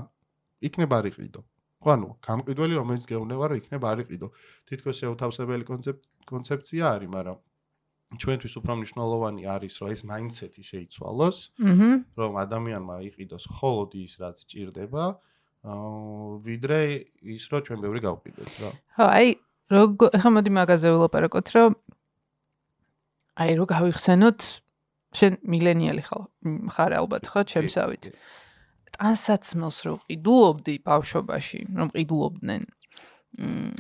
[0.59, 1.41] იქნება არიყიდო.
[1.89, 4.29] ხო ანუ გამყიდველი რომელიც გეუბნება რომ იქნება არიყიდო.
[4.69, 5.65] თითქოს შეუთავსებელი
[6.29, 7.39] კონცეფცია არის, მაგრამ
[8.09, 11.39] ჩვენთვის უფრო მნიშვნელოვანი არის რომ ეს მაინდსეტი შეიცვალოს,
[12.21, 15.05] რომ ადამიანმა იყიდოს მხოლოდ ის რაც ჭირდება,
[16.45, 16.81] ვიდრე
[17.37, 18.71] ის რომ ჩვენ ბევრი გავყიდოთ რა.
[18.97, 19.29] ხო, აი
[19.69, 21.71] როგორ ხა მოდი მაგაზე ვილაპარაკოთ, რომ
[23.45, 24.41] აი რო გავიხსენოთ
[25.19, 26.23] შენ მილენიალი ხარ,
[26.73, 28.13] ხარ ალბათ ხო, ჩემსავით.
[28.99, 32.63] ტანსაცმელს რო ყიდულობდი ბავშვობაში, რომ ყიდულობდნენ.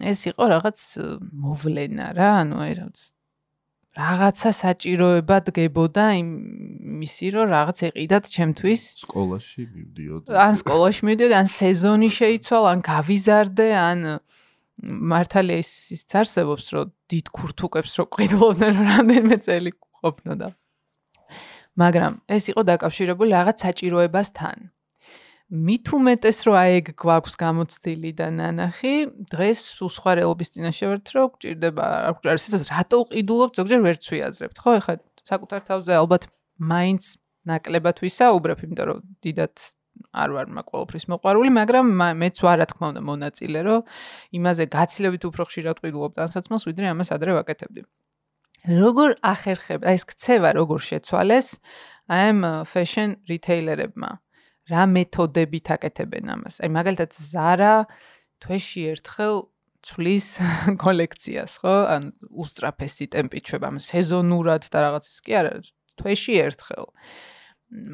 [0.04, 0.78] ეს იყო რაღაც
[1.42, 2.98] მოვლენა რა, ანუ აი რაღაც
[3.98, 12.10] რაღაცა საჭიროება დგებოდა იმისი რომ რაღაც ეყიდათ ჩემთვის სკოლაში მივდიოდი ან სკოლაში მივდიოდი ან სეზონი
[12.18, 13.98] შეიცვალა ან გავიზარდე ან
[15.12, 20.48] მართალია ის ის წარსებობს რომ დიდ ქურთუკებს რო ყიდლოდნენ რომ რამდენიმე წელი ყოფნოდა.
[21.78, 24.56] მაგრამ ეს იყო დაკავშირებული რაღაც საჭიროებასთან
[25.48, 28.92] მით უმეტეს რომ აი ეგ გვაქვს გამოცდილი და ნანახი
[29.32, 34.70] დღეს უსხარელობის წინაშე ვართ რომ გჭირდება არ ვიცი რატო ყიდულობ ზოგჯერ ვერც ვიაზრებთ ხო?
[34.76, 36.28] ეხლა საკუთარ თავზე ალბათ
[36.60, 37.02] მაინც
[37.48, 39.54] ნაკლებად ვისაუბრებ იმიტომ რომ დიდად
[40.12, 43.80] არ ვარ მაგ ყოველფრის მოყვარული მაგრამ მეც ვარ რა თქმა უნდა მონაწილე რომ
[44.36, 47.88] იმაზე გაცილებით უფრო ხშირად ყიდულობ დასაცმელს ვიდრე ამას ადრე ვაკეთებდი.
[48.68, 51.48] როგორ ახერხებ აი ეს ქცევა როგორ შეცვალეს?
[52.12, 54.10] აი ამ ფეშენ რიტეილერებმა
[54.68, 56.60] რა მეთოდებით აკეთებენ ამას.
[56.64, 57.74] აი მაგალითად ზარა
[58.42, 59.36] თვეში ერთხელ
[59.84, 60.28] ცვლის
[60.84, 61.76] კოლექციას, ხო?
[61.94, 65.52] ან უსტრაფესი ტემპით შვება, სეზონურად და რაღაცის კი არა,
[66.00, 66.86] თვეში ერთხელ.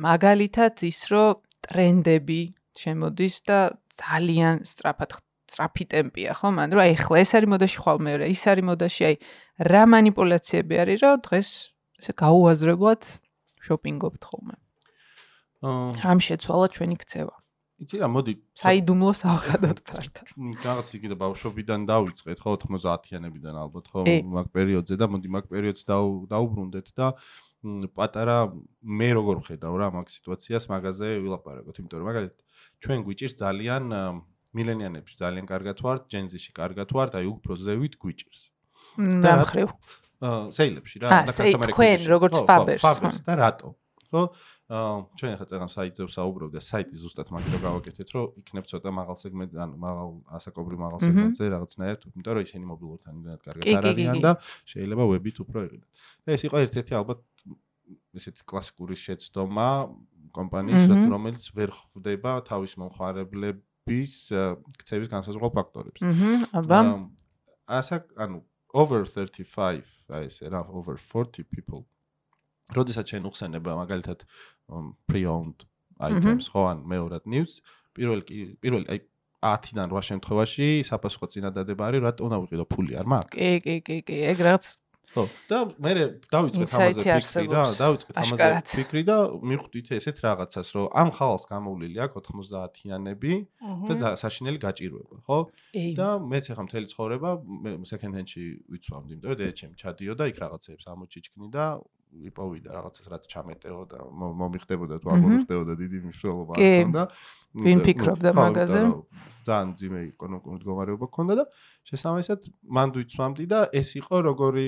[0.05, 2.43] მაგალითად ის რომ ტრენდები
[2.79, 3.59] შემოდის და
[3.95, 6.51] ძალიან სწრაფად სწრაფი ტემპია, ხო?
[6.57, 9.15] მან რა ეხლა ეს არის მოდაში ხოლმე, რა ის არის მოდაში, აი
[9.71, 11.49] რა манипуляციები არის, რომ დღეს
[12.01, 13.03] ესე გაუაზრებლად
[13.65, 14.64] შოპინგობთ ხოლმე.
[15.65, 17.35] რამ შეცვალა ჩვენი ქცევა?
[17.85, 18.35] იცი რა, მოდი.
[18.61, 20.23] საიდუმლო საახადოთ ფართა.
[20.37, 26.89] რაღაც იქიდა ბავშვობიდან დავიწყეთ, ხო, 90-იანებიდან ალბათ, ხო, მაგ პერიოდზე და მოდი მაგ პერიოდს დაუბრუნდეთ
[26.95, 27.07] და
[27.65, 28.53] პატარა
[28.85, 32.41] მე როგორ ხედავ რა მაგ სიტუაციას მაგაზე ვილაპარაკოთ, იმიტომ რომ მაგალითად
[32.85, 33.85] ჩვენ გვიჭირს ძალიან
[34.55, 38.43] მილენიანებში ძალიან კარგად ვართ, ჯენზიში კარგად ვართ, აი უფრო ზევით გვიჭირს.
[39.01, 39.69] ნამხრივ.
[40.23, 42.85] აა, სეილებში რა, და კასტომერი თქვენ როგორც ფაბერს.
[42.85, 43.69] ფაბერს და რატო?
[44.15, 44.23] ხო?
[44.65, 49.51] ჩვენ ახლა წერან საიტზე ვსაუბრობ და საიტი ზუსტად მაგით გავაკეთეთ, რომ იქნებ ცოტა მაღალ სეგმენტ,
[49.61, 50.09] ანუ მაღალ
[50.41, 54.33] ასაკობრივ მაღალ სეგმენტზე რაღაცნაირად, იმიტომ რომ ისინი მობილურთან იმდანად კარგად არ არიან და
[54.73, 55.91] შეიძლება ვებით უფრო იყიდეთ.
[56.25, 57.21] და ეს იყო ერთ-ერთი ალბათ
[58.17, 59.69] ესეთი კლასიკური შეცდომა
[60.33, 64.15] კომპანიის, რომელიც ვერ ხვდება თავის მომხარებლების
[64.81, 66.01] ქცევის განსაზღვრულ ფაქტორებს.
[66.01, 66.81] აჰა, აბა.
[67.69, 68.41] ასა, ანუ
[68.73, 71.85] over 35, აი ეს რა, over 40 people.
[72.73, 74.25] როდესაც შენ უხსენება მაგალითად
[75.11, 75.67] pre-owned
[76.01, 77.61] items, ხო, ან მეორად news,
[77.95, 78.25] პირველ
[78.63, 79.05] პირველ აი
[79.45, 82.93] 10-დან 8 შემთხვევაში საფასურო წინადადება არის, რატომ უნდა ვიყიდო ფული?
[82.97, 83.37] არ მაქვს?
[83.37, 84.65] კი, კი, კი, კი, ეგ რაღაც
[85.15, 85.91] ხო და მე
[86.33, 89.17] დავიწყეთ ამაზე ფიქრი რა დავიწყეთ ამაზე ფიქრი და
[89.51, 93.33] მიხვდით ესეთ რაღაცას რომ ამ ხალხს გამოვლილი აქვს 90-იანები
[94.03, 95.39] და საშინელი გაჭირვება ხო?
[95.99, 97.31] და მეც ახლა მთელი ცხოვრება
[97.87, 101.65] second hand-ში ვიცვამდი იმიტომ რომ დედაჩემ ჩადიოდა იქ რაღაცებს ამოჩიჩქნი და
[102.31, 107.03] იპოვიდა რაღაცას რაც ჩამეტეო და მომიხდებოდა თუ არ მომიხდებოდა დიდი მნიშვნელობა არ ქონდა
[107.65, 108.81] ვინ ფიქრობდა მაგაზე
[109.45, 111.45] ძალიან ძიმე ეკონომიკური მდგომარეობა ქონდა და
[111.91, 112.41] შესაბამისად
[112.79, 114.67] მან ვიცვამდი და ეს იყო როგორი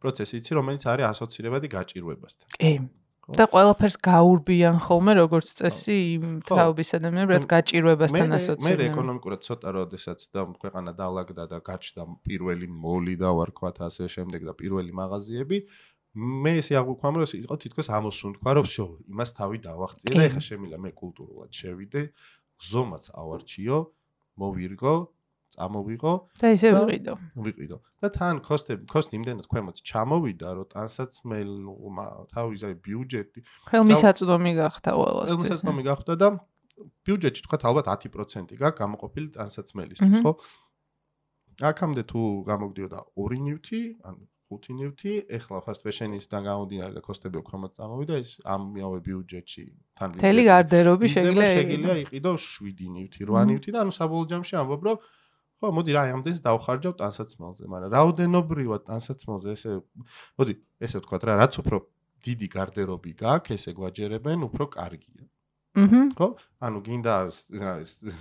[0.00, 2.46] პროცესი იცი, რომელიც არის ასოცირებადი გაჭირვებასთან.
[2.58, 2.74] კი.
[3.24, 8.68] და ყველაფერს გაურბიან ხოლმე როგორც წესი იმ თაობის ადამიანებს, რაც გაჭირვებასთან ასოცირდება.
[8.68, 14.04] მე მე ეკონომიკურად ცოტა როდესაც და ქვეყანა დაალაგდა და გაჩნდა პირველი მოლი და ვარქვათ ასე
[14.12, 15.58] შემდეგ და პირველი მაღაზიები,
[16.19, 20.77] მე ესე აღვქვამ რომ იყო თითქოს ამოსუნთქვა რომ всё, იმას თავი დავახწიე და ეხა შემილა
[20.81, 22.01] მე კულტურულად შევიდე,
[22.59, 23.77] ზომაც ავარჩიო,
[24.41, 24.95] მოვირგო
[25.53, 27.13] წამოვიღო და ისე ვიყიდო.
[27.45, 27.77] ვიყიდო.
[27.99, 35.27] და თან კოსტები, კოსტი იმდენად ქვემოთ ჩამოვიდა, რომ ტანსაცმელმა თავის აი ბიუჯეტი ხელმისაწვდომი გახდა ყველას.
[35.33, 36.27] ხელმისაწვდომი გახდა და
[37.05, 40.31] ბიუჯეტი თქვა ალბათ 10% გაქვს გამოყოფილი ტანსაცმელისთვის, ხო?
[41.59, 47.72] აქამდე თუ გამოგდიოდა 2 ნივთი, ანუ 5 ნივთი, ეხლა fast fashion-ისგან გამომდინარე და კოსტები ქვემოთ
[47.78, 49.64] წამოვიდა, ის ამავე ბიუჯეტში
[49.98, 54.82] თან თელი გარდერობი შეგიძლია შეგიძლია იყიდო 7 ნივთი, 8 ნივთი და ანუ საბოლოო ჯამში ამბობ,
[54.88, 54.96] რომ
[55.64, 59.72] ხო, მოდი რა, ამდენს დავხარჯავ ტანსაცმელზე, მაგრამ რაოდენობრივად ტანსაცმელზე ესე
[60.36, 60.54] მოდი,
[60.84, 61.76] ესე ვთქვა რა, რაც უფრო
[62.24, 65.24] დიდი გარდერობი გაქვს, ესე გვაჯერებენ, უფრო კარგია.
[65.74, 66.28] ხო?
[66.62, 67.14] ანუ გინდა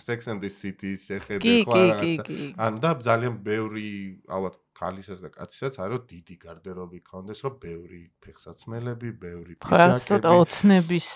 [0.02, 2.24] Sex and the City შეხედე ხო რაღაცა.
[2.58, 3.90] ანუ და ძალიან ბევრი
[4.26, 9.70] ალბათ ქალისაც და კაცსაც არის დიდი გარდერობი ქონდეს, რომ ბევრი ფეხსაცმელები, ბევრი პიჯაკები.
[9.70, 11.08] ხო, ცოტა ოცნების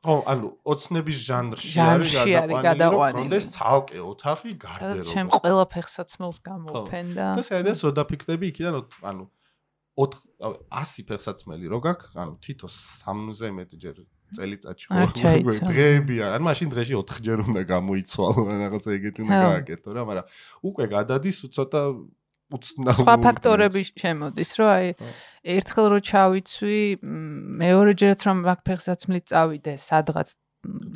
[0.00, 2.12] ხო, ანუ ოცნების ჟანრში არის
[2.64, 5.12] გადაყვანილი, რომ ქონდეს ცალკე ოთახი გარდერობა.
[5.12, 9.24] ჩემ ყველა ფეხსაცმელს გამოფენ და და საერთოდ რო დაფიქრები იქიდან ანუ
[10.00, 13.96] 100 ფეხსაცმელი რო გაქვს, ანუ თითო 3-ზე მეტჯერ
[14.38, 15.06] წელიწადში ხო
[15.70, 20.26] დღეებია ან მაშინ დღეში 4 ჯერ უნდა გამოიცვალო რაღაცა ეგეთი უნდა გააკეთო რა მაგრამ
[20.70, 21.82] უკვე გადადის ცოტა
[22.54, 24.88] უცნაური სხვა ფაქტორები შემოდის რომ აი
[25.54, 26.80] ერთხელ რო ჩავიცვი
[27.62, 30.28] მეორეჯერაც რომ მაგ ფეხსაცმლით წავიდე სადღაც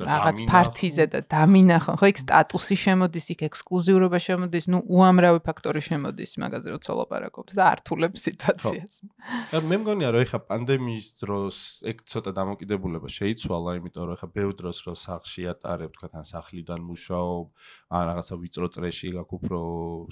[0.09, 6.33] რაღაც ფართიზე და დამინახო ხო იქ სტატუსი შემოდის იქ ექსკლუზიურობა შემოდის ნუ უამრავი ფაქტორი შემოდის
[6.43, 8.95] მაგაზე როცა ლაპარაკობთ და ართულებს სიტუაციას
[9.69, 11.57] მე მგონია რომ ეხა პანდემიის დროს
[11.93, 16.81] ეგ ცოტა დამოკიდებულება შეიცვალა იმიტომ რომ ეხა ბევრ დროს რო სახლში ატარებ თქვა თან სახლიდან
[16.89, 17.47] მუშაობ
[17.93, 19.61] ან რაღაცა ვიწრო წრეში გაკ უფრო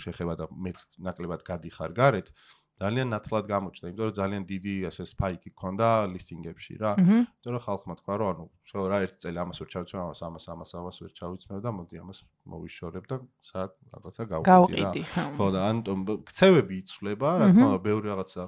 [0.05, 2.31] შეხება და მეც ნაკლებად გადიხარ გარეთ
[2.77, 6.93] ძალიან ნათლად გამოჩნდა, იმიტომ რომ ძალიან დიდი ასე სპაიკი ქონდა ლისტინგებში რა.
[7.01, 10.45] იმიტომ რომ ხალხმა თქვა რომ ანუ შო რა ერთი წელი ამას ვერ ჩავიცმევ, ამას ამას
[10.53, 12.19] ამას ამას ვერ ჩავიცმევ და მოდი ამას
[12.53, 13.17] მოვიშორებ და
[13.49, 15.25] საათ რაღაცა გავყიდი რა.
[15.41, 18.43] ხო და ანუ ქცევები იცვლება, რა თქმა უნდა, ბევრი რაღაცა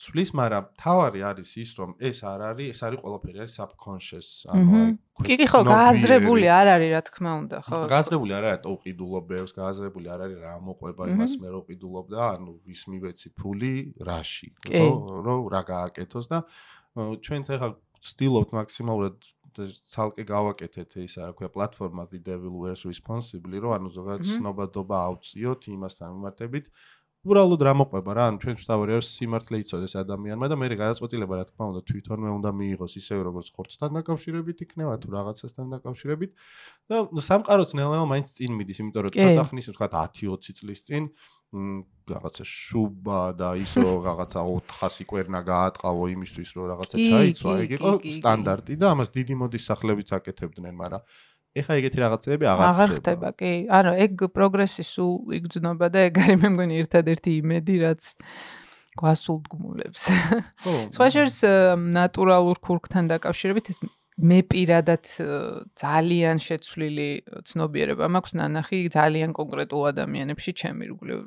[0.00, 4.64] ცვლის, მაგრამ თავარი არის ის, რომ ეს არ არის, ეს არის ყველაფერი არის subconscious, ანუ
[5.26, 7.78] კი კი ხო, გააზრებული არ არის, რა თქმა უნდა, ხო.
[7.92, 12.20] გააზრებული არ არის, თუ ყიდულობებს, გააზრებული არ არის რა მოყვება იმას მე რო ყიდულობ და
[12.34, 13.74] ანუ ვის მივეცი ფული
[14.08, 14.86] რაში, ხო,
[15.26, 16.38] რომ რა გააკეთოს და
[16.94, 17.70] ჩვენც ახლა
[18.04, 19.16] ვცდილობთ მაქსიმალურად
[19.54, 25.68] ცალკე გავაკეთეთ ის რა ქვია პლატფორმა The Devil Wears Responsibly, რომ ანუ ზოგადად ცნობადობა აუწიოთ
[25.74, 26.66] იმასთან მიმართებით.
[27.24, 31.44] უბრალოდ რა მოყვება რა, ანუ ჩვენ ვსტავარი არის სიმართლე იცოდეს ადამიანმა და მე გადაწყვეტილება რა
[31.48, 36.30] თქმა უნდა თვითონვე უნდა მიიღოს ისევე როგორც ხორცთან დაკავშირებით იქნება თუ რაღაცასთან დაკავშირებით.
[36.84, 41.02] და სამყაროც ნელ-ნელა მაინც წინ მიდის, იმიტომ რომ ცოტა ხნის ვთქვა 10-20 წლის წინ
[41.54, 48.74] რაღაცა შუბა და ისო რაღაცა 400 კვერნა გაატყავო იმისთვის რომ რაღაცა ჩაიცვა, ეგ იყო სტანდარტი
[48.76, 51.02] და ამას დიდი მოდის სახლებიც აკეთებდნენ, მაგრამ
[51.54, 52.70] ეხა ეგეთი რაღაცები აღარ ხდება.
[52.74, 53.52] აღარ ხდება, კი.
[53.70, 58.02] ანუ ეგ პროგრესი სულ იგრძნობა და ეგ არის მე მგონი ერთადერთი იმედი, რაც
[58.98, 60.02] გვასულდგმულებს.
[60.64, 60.74] ხო.
[60.94, 61.36] სხვა შეს
[61.94, 63.78] ნატურალურ ქურქთან დაკავშირებით ეს
[64.14, 65.10] მე პირადად
[65.74, 67.08] ძალიან შეცვლილი
[67.50, 71.18] ცნობიერება მაქვს ნანახი ძალიან კონკრეტულ ადამიანებში ჩემი რგული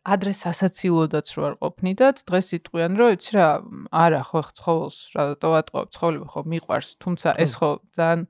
[0.00, 3.48] ადრე სასაცილოდაც რო არ ყოფნი და დღეს იტყვიან რომ იცი რა
[3.92, 7.68] არა ხო ცხოველს რა დავატყობ ცხოველი ხო მიყვარს თუმცა ეს ხო
[8.00, 8.20] ძალიან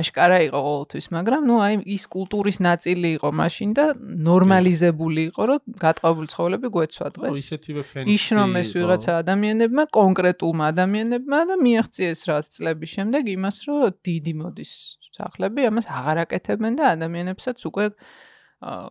[0.00, 5.60] აშკარა იყო ყოველთვის მაგრამ ნუ აი ის კულტურის ნაწილი იყო მაშინ და ნორმალიზებული იყო რომ
[5.84, 7.36] გატყობული ცხოველები გვეცვა დღეს.
[7.44, 14.32] ისეთივე ფენსი იშრომეს ვიღაცა ადამიანებმა კონკრეტულმა ადამიანებმა და მიაღწიეს რა წლების შემდეგ იმას რომ დიდი
[14.40, 14.72] მოდის
[15.20, 17.92] სახლები ამას აღარ აკეთებენ და ადამიანებსაც უკვე
[18.64, 18.88] აა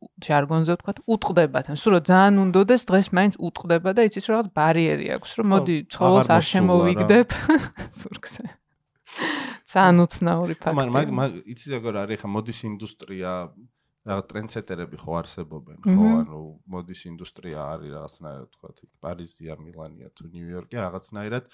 [0.00, 1.66] ჟარგონზე ვთქვათ, უტყდებათ.
[1.72, 5.76] ან სულ ძალიან უნდოდეს დღეს მაინც უტყდება და იცის რომ რაღაც ბარიერი აქვს, რომ მოდი
[5.92, 7.28] ცხოველს არ შემოვიგდებ
[8.00, 8.44] სურგზე.
[9.70, 10.78] ძალიან უცნაური ფაქტია.
[10.80, 13.32] მაგრამ მაგ იცი როგორ არის ხა მოდის ინდუსტრია
[14.08, 16.08] რაღაც ტრენდსეტერები ხო არსებობენ, ხო?
[16.24, 16.40] ანუ
[16.72, 21.44] მოდის ინდუსტრია არის რაღაცნაირად ვთქვათ, პარიზია, მილანია თუ ნიუ-იორკი რაღაცნაირად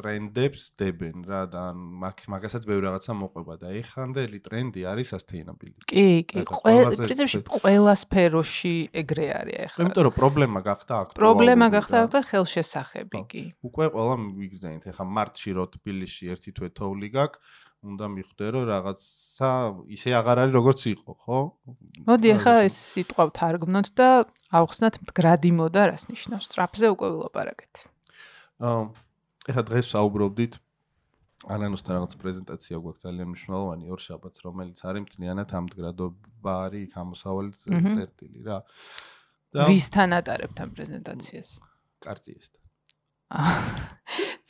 [0.00, 5.84] ტრენდებს დებენ რა და მაგ მაგასაც ბევრი რაღაცა მოყვება და ეხანდელი ტრენდი არის sustainability.
[5.90, 9.82] კი, კი, ყველა პრინციპში ყველა სფეროში ეგრე არის ახლა.
[9.84, 11.20] იმიტომ რომ პრობლემა გახდა აქტუალური.
[11.20, 13.42] პრობლემა გახდა და ხელშესახები კი.
[13.66, 19.50] უკვე ყველა ვიგზაინეთ ახლა მარტში რო თბილისში ერთი თუ ეთოვლი გაქვს უნდა მიხვდე რომ რაღაცა
[19.96, 21.38] ისე აღარ არის როგორც იყო, ხო?
[22.04, 24.08] მოდი ახლა ეს სიტყვა ვთარგმნოთ და
[24.52, 26.44] ავხსნათ მდგრადი მოდა რას ნიშნავს?
[26.44, 27.89] სტრაფზე უკვე ვილაპარაკეთ.
[28.60, 28.82] აა
[29.50, 30.58] ეხლა დღეს საუბრობდით.
[31.48, 37.50] ანანოსთან რაღაც პრეზენტაცია გვაქვს ძალიან მნიშვნელოვანი ორ შაბათს რომელიც არის მთლიანად ამდგრადობა არის გამოსავალი
[37.96, 38.58] წერტილი რა.
[39.56, 41.50] და ვისთან ატარებთ ამ პრეზენტაციას
[42.04, 42.60] კარციესთან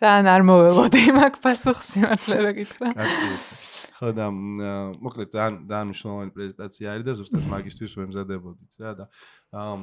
[0.02, 2.88] ძალიან არ მოველოდი მაგ პასუხს იმართლა რა გითხრა.
[2.98, 3.70] კარციესთან
[4.00, 9.04] ხო და მოკლედ ძალიან ძალიან მნიშვნელოვანი პრეზენტაცია არის და ზუსტად მაგისტვის ვემზადებოდით რა და
[9.52, 9.74] აა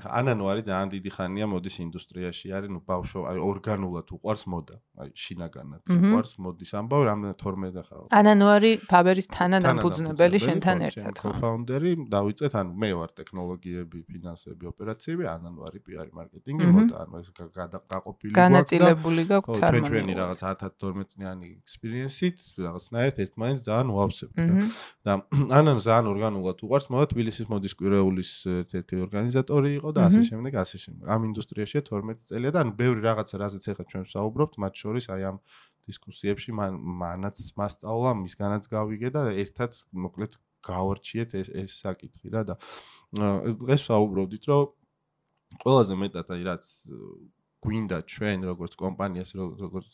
[0.00, 2.46] ანანო არის ძალიან დიდი ხანია მოდის ინდუსტრიაში.
[2.56, 6.70] არის ნუ ბავშვო აი ორგანულად უყარს მოდა აი შინაგანად უყარს მოდის.
[6.80, 11.30] ამბავ რამ 12 ახლა ანანო არის ფაბერის თანადამფუძნებელი შენთან ერთად ხო.
[11.44, 17.28] ფაუნდერი დავიწყეთ ანუ მე ვარ ტექნოლოგიები ფინანსები ოპერაციები ანანო არის პიარი მარკეტინგი მოდა ანუ ეს
[17.92, 24.36] გაყოფილი განაწილებული გაქვთ თარმონი ჩვენი რაღაც 1012 წლიანი ექსპერიენსით რაღაცნაირად ერთმანეთს ძალიან ვავსებთ
[25.04, 25.12] და
[25.60, 30.78] ანანო ძალიან ორგანულად უყარს მოდა თბილისის მოდის კვირეულის ერთ-ერთი ორგანიზატორი იყო და ასე შემდეგ, ასე
[30.78, 31.04] შემდეგ.
[31.10, 35.22] ამ ინდუსტრიაში 12 წელია და ანუ ბევრი რაღაცა, რაზეც ახლა ჩვენ ვსაუბრობთ, მათ შორის აი
[35.26, 35.36] ამ
[35.90, 42.54] დისკუსიებში მან მანაც მასწავლა, მისგანაც გავიგე და ერთად მოკლედ გავარჩიეთ ეს ეს საკითხი რა და
[43.58, 44.62] დღეს ვსაუბრობდით, რომ
[45.66, 46.64] ყველაზე მეტად აი რაც
[47.62, 49.90] გვინდა ჩვენ როგორც კომპანიას, როგორც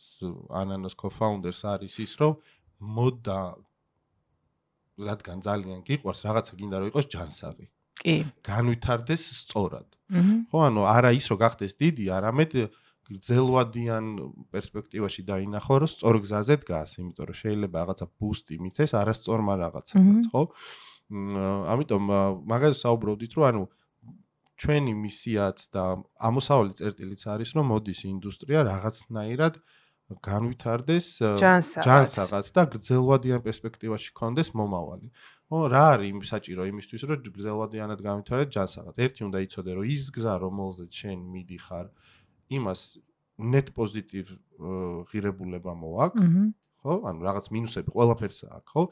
[0.52, 2.36] Ananas co-founders არის ის, რომ
[2.80, 3.40] მოდა
[4.98, 7.66] რადგან ძალიან გიყვარს, რაღაცა გინდა რომ იყოს ჯანსაღი.
[8.02, 8.16] კი.
[8.46, 9.88] განვითარდეს სწორად.
[10.48, 12.52] ხო, ანუ არა ის რომ გახდეს დიდი, არამედ
[13.08, 14.04] გრძელვადიან
[14.52, 20.42] პერსპექტივაში დაინახო, რომ სწორ გზაზე დგას, იმიტომ რომ შეიძლება რაღაცა ბუსტი მიცეს არასწორმა რაღაცას, ხო?
[21.72, 22.02] ამიტომ
[22.52, 23.62] მაგაზე საუბრობდით, რომ ანუ
[24.58, 25.84] ჩვენი მისიაც და
[26.18, 29.54] ამოსავალი წერტილიც არის, რომ მოდის ინდუსტრია რაღაცნაირად
[30.24, 31.06] განვითარდეს
[31.84, 35.12] ჯანსაღად და გრძელვადიან პერსპექტივაში კონდეს მომავალი.
[35.48, 38.96] ო რა არის საჭირო იმისთვის რომ გზელვადიანად გამithարეთ ჯანსაღად?
[39.00, 41.86] ერთი უნდა იცოდე რომ ის გზა რომელზეც შენ მიდიხარ
[42.58, 42.80] იმას
[43.38, 44.28] net positive
[45.08, 46.28] ღირებულება მოაქვს
[46.84, 46.94] ხო?
[47.10, 48.82] ანუ რაღაც მინუსები ყველაფერს აქვს ხო?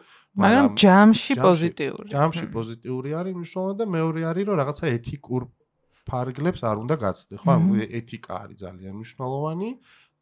[0.42, 2.09] მაგრამ ჯამში პოზიტიური.
[2.14, 5.42] ჯამში პოზიტიური არის მნიშვნელოვანი და მეორე არის რომ რაღაცა ეთიკურ
[6.07, 7.49] ფარგლებს არ უნდა გაცდე ხო?
[7.53, 9.71] ანუ ეთიკა არის ძალიან მნიშვნელოვანი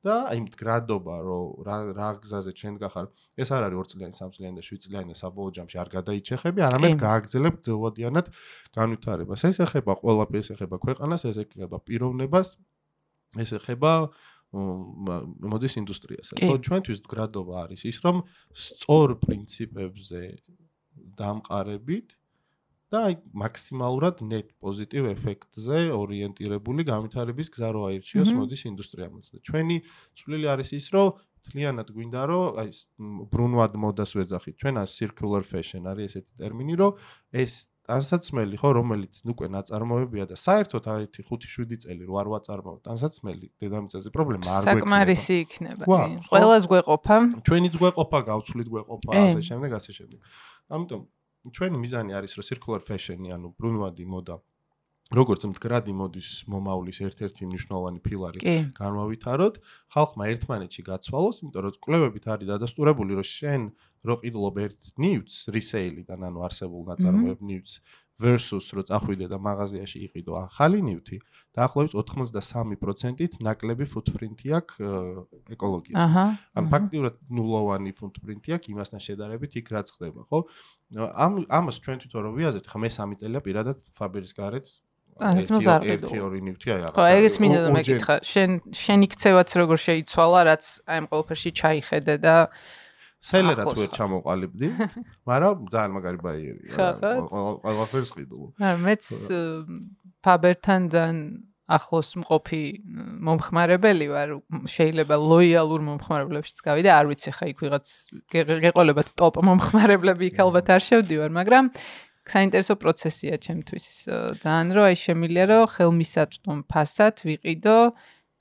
[0.05, 3.07] და აი მდგრადობა რომ რა რა გზაზე ჩვენ გახარ
[3.41, 6.61] ეს არ არის 2 წლიანი 3 წლიანი და 7 წლიანი და საბოლოო ჯამში არ გადაიჩეხები
[6.69, 8.27] არამედ გააგზელებ ძელვადიანად
[8.77, 9.41] განვითარებას.
[9.49, 12.49] ეს ეხება ყველაფერს ეხება ქვეყანას ეს ეხება პიროვნებას
[13.41, 13.93] ეს ეხება
[14.55, 16.29] მოდის ინდუსტრიას.
[16.39, 18.17] ხო ჩვენთვის მდგრადობა არის ის რომ
[18.55, 20.23] სწორ პრინციპებზე
[21.19, 22.09] დამყარებით
[22.95, 29.77] და აი მაქსიმალურად net პოზიტივ ეფექტზე ორიენტირებული განვითარების გზა რო აირჩიოს მოდის ინდუსტრიამაც და ჩვენი
[30.23, 31.09] წვლილი არის ის რომ
[31.45, 32.71] თლიანად გვინდა რომ აი
[33.33, 34.55] ბრუნვად მოდას ვეძახით.
[34.61, 36.93] ჩვენ ას circular fashion არის ესეთი ტერმინი, რომ
[37.37, 43.47] ეს ტანსაცმელი ხო რომელიც უკვე ნაწარმოებია და საერთოდ აი 5-7 წელი რო არ ვაწარმოებ ტანსაცმელი
[43.61, 44.81] დედამიწაზე პრობლემა არ გვექნება.
[44.81, 45.85] საკმარისი იქნება.
[46.33, 47.17] ყველას გვეყოფა.
[47.45, 50.19] ჩვენიც გვეყოფა, გავცვლით გვეყოფა, ასე შემდეგ, ასე შემდეგ.
[50.73, 51.01] ამიტომ
[51.53, 54.37] ჩვენი მიზანი არის რომ circular fashion-ი, ანუ ბრუნვადი მოდა
[55.13, 59.59] როგორც მდგრადი მოდის მომავლის ერთ-ერთი მნიშვნელოვანი ფილარი განვავითაროთ,
[59.93, 63.63] ხალხმა ერთმანეთში გაცვალოს, იმიტომ რომ კვლევებით არის დადასტურებული, რომ შენ
[64.09, 67.71] რო ყიდლობ ერთ ნიუც რისეილიდან, ანუ არსებულ ნაწარმოებ ნიუც
[68.21, 71.19] versus რო წახვიდე და მაღაზიაში იყიდო ახალი ნივთი,
[71.59, 74.75] დაახლოებით 83%-ით ნაკლები footprint-ი აქვს
[75.55, 75.99] ეკოლოგიაზე.
[75.99, 76.25] აჰა.
[76.55, 80.39] ან ფაქტიურად ნულოვანი footprint-ი აქვს იმასთან შედარებით იქ რაც ხდება, ხო?
[80.95, 84.67] ამ ამას ჩვენ თვითონ რო ვიაზეთ, ხა მე 3 წელია პირადად ფაბერის გარეთ
[85.15, 86.99] ერთი ორი ნივთი აი რაღაცა.
[86.99, 92.15] ხო, ეგეც მინდა და მეკითხა, შენ შენი ქცევაც როგორ შეიცვალა, რაც აი ამ ყველაფერში ჩაიხედე
[92.19, 92.84] და სელერა
[93.25, 94.69] თუ ერთ ჩამოყალიბდი,
[95.29, 96.75] მაგრამ ძალიან მაგარი ბაიერია.
[97.65, 98.47] ყველაფერს ყიდულ.
[98.61, 99.05] არა, მეც
[100.25, 101.19] ფაბერთან ძალიან
[101.65, 102.63] ახლოს მყოფი
[103.25, 104.29] მომხმარებელი ვარ,
[104.69, 107.87] შეიძლება ლოიალურ მომხმარებლებშიც გავიდე, არ ვიცი ხა იქ ვიღაც
[108.29, 111.73] გეყოლებათ ტოპ მომხმარებლები იქ ალბათ არ შევდივარ, მაგრამ
[112.25, 113.87] საინტერესო პროცესია ჩემთვის
[114.45, 117.79] ძალიან რომ აი შემილია რომ ხელმისაწვდომ ფასად ვიყიდო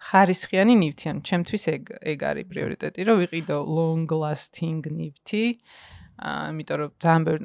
[0.10, 5.44] ხარისხიანი ნივთი ან ჩემთვის ეგ ეგ არის პრიორიტეტი რომ ვიყიდო long lasting ნივთი
[6.24, 7.42] ამიტომ რომ ძალიან ბევრი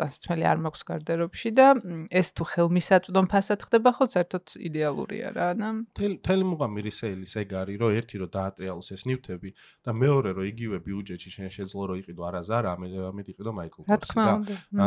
[0.00, 1.66] დასაცმელი არ მაქვს გარდერობში და
[2.08, 7.76] ეს თუ ხელმისაწვდომ ფასად ხდება ხო საერთოდ იდეალურია რა და თელი მუღამი რისეილის ეგ არის
[7.84, 9.50] რომ ერთი რომ დაატრიალოს ეს ნივთები
[9.84, 14.16] და მეორე რომ იგივე ბიუჯეტში შენ შეძლო რომ იყიდო არაზარა მე მე იყიდო მაიკლ კორსი
[14.16, 14.34] და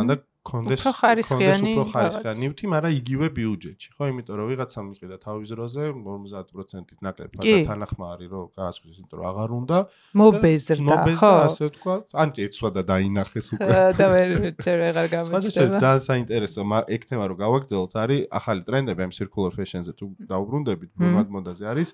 [0.02, 4.04] უნდა და კონდეს ხარისხიანი უფრო ხარისხიანი ნივთი, მაგრამ იგივე ბიუჯეტში, ხო?
[4.12, 9.50] იმიტომ რომ ვიღაცამ მიყიდა თავის დროზე 50%-ით ნაკლებ ფასად თანახმარი, რომ გაასკვეს, იმიტომ რომ აღარ
[9.62, 9.78] უნდა
[10.22, 11.32] მობეზრდა, ხო?
[11.46, 13.78] ასე თქვა, ან ეცვა და დაინახეს უკვე.
[14.02, 14.30] და ვერ
[14.66, 15.78] ჯერ აღარ გამიჩნდება.
[15.86, 21.28] ძალიან საინტერესო, ეგ თემა რომ გავაგრძელოთ, არის ახალი ტრენდები ამ circular fashion-ზე თუ დაუბრუნდებით, მომად
[21.38, 21.90] მოდაზე არის.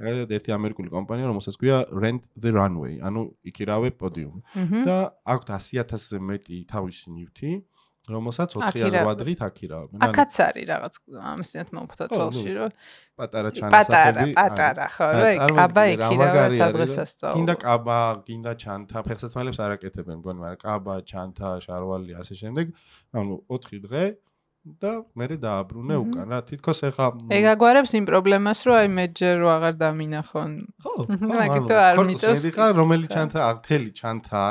[0.00, 4.40] ეგ ერთი ამერიკული კომპანია, რომელსაც ქვია Rent the Runway, ანუ იქირავე პოდიუმი.
[4.86, 4.96] და
[5.28, 7.50] აქვთ 100000-ზე მეტი თავისი ნივთი.
[8.10, 9.84] რომელსაც 408 დღით აქირავ.
[10.06, 10.94] აქაც არის რაღაც
[11.30, 12.70] ამისთანაც მომხდა თვალში რომ
[13.20, 13.76] პატარა ჩანასახები.
[13.80, 17.36] პატარა, პატარა, ხო, რა, კაბა იქირავა სადღესასწაულო.
[17.40, 22.66] კიდე კაბა, კიდე ჩანთა, ფეხსაცმელებს არაკეთებენ, მგონი, მაგრამ კაბა, ჩანთა, შარვალი ასე შემდეგ.
[23.20, 24.04] ანუ 4 დღე
[24.60, 29.34] და მე დააბრუნე უკან რა თითქოს ეხა ეგ აგვარებს იმ პრობლემას რომ აი მე ჯერ
[29.40, 30.52] რო აღარ დამინახონ.
[30.84, 30.92] ხო
[31.40, 34.42] მაგითო არ მიწევს ხო რომელი ჩანთა მთელი ჩანთა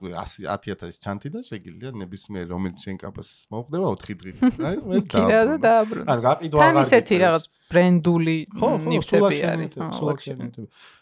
[0.00, 4.36] 100000 ჩანთი და შეგიძლია ნებისმიერ რომელიც შენ კაპას მოხდება 4 დღით.
[4.70, 6.04] აი მე დააბრუნე.
[6.08, 8.36] ანუ გაყიდვა აღარ ისეთი რაღაც ბრენდული
[8.88, 9.76] ნივთები არის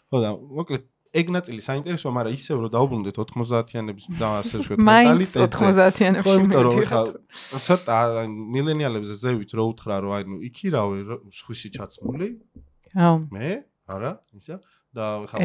[0.09, 5.57] ხო და მოკლედ ეგ ნაწილი საინტერესოა, მაგრამ ისევ რომ დაუბრუნდეთ 90-იანების და ასე ვთქვათ მენტალიტეტი.
[5.57, 6.83] 90-იანებში მეტი.
[7.65, 7.97] ცოტა
[8.29, 10.97] მილენიალებზე ზევით რო უთხრა რომ აი ნუ იქირავე
[11.33, 12.27] სხვისი ჩაცმული.
[12.93, 13.15] აუ.
[13.33, 13.49] მე?
[13.89, 14.61] არა, ისა.
[14.89, 15.37] და ხა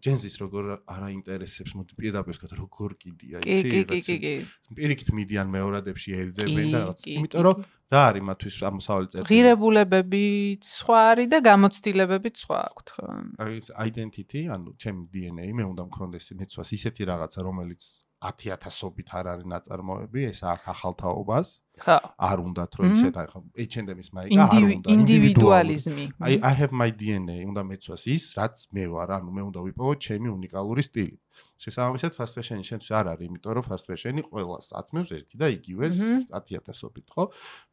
[0.00, 4.32] ჯენზის როგორ არა ინტერესებს მოდი პირდაპირ ვთქვათ როგორ კიდია ისი კი კი კი კი
[4.78, 11.02] პირიქით მიდიან მეორადებში ეძებენ და რაღაც იმიტომ რომ რა არის მათთვის ამოსავალი წერტილი ღირებულებებიც სხვა
[11.10, 12.88] არის და გამოცდილებებიც სხვა აქვთ
[13.46, 17.82] აი identity ანუ ჩემი DNA მე უნდა მქონდეს მეცვას ისეთი რაღაცა რომელიც
[18.32, 21.96] 10000ობით არ არის ნაწარმოები ეს ახალ თაობას ხო.
[22.16, 23.26] არ უნდათ რომ ისეთ აი
[23.68, 24.88] H&M-ის მაიკა არ უნდა.
[24.96, 26.04] ინდივიდუალიზმი.
[26.24, 29.92] აი I have my DNA უნდა მეცვას ის რაც მე ვარ ანუ მე უნდა ვიპოვო
[30.06, 31.16] ჩემი უნიკალური სტილი.
[31.60, 35.96] შესაბამისად fast fashion-ი შენთვის არ არის იმიტომ რომ fast fashion-ი ყველას აწმევს ერთი და იგივეს
[36.32, 37.24] 10000ობით ხო?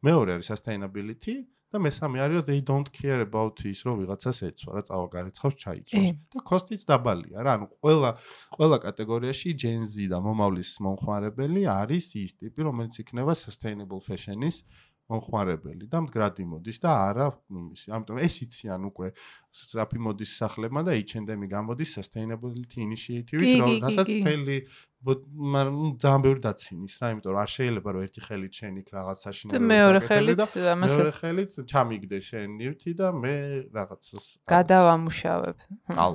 [0.04, 4.70] მეორე არის sustainability და მესამე არის რომ they don't care about ის რომ ვიღაცას ეცვა
[4.76, 8.10] რა წავაგარეცხავს ჩაიწვას და კოსტიც დაბალია რა ანუ ყველა
[8.54, 14.62] ყველა კატეგორიაში Gen Z და მომავლის მომხმარებელი არის ის ტიპი რომელიც იქნება sustainable fashion-ის
[15.12, 17.92] მომხმარებელი და მდგრადი მოდის და არა იმისი.
[17.92, 19.08] ამიტომ ეს იციან უკვე
[19.52, 24.56] საფი მოდის სახლებმა და H&M-ი გამოდის sustainability initiative-ით, რასაც თელი
[25.04, 29.18] მაგრამ ძალიან ბევრი დაცინის რა, იმიტომ რომ არ შეიძლება რომ ერთი ხელით შენ იქ რაღაც
[29.24, 30.40] საშინაო და მეორე ხელით
[30.72, 33.34] ამას მეორე ხელით ჩამიგდე შენ ნივთი და მე
[33.76, 35.56] რაღაცას გადავამუშავებ.
[35.92, 36.12] ალ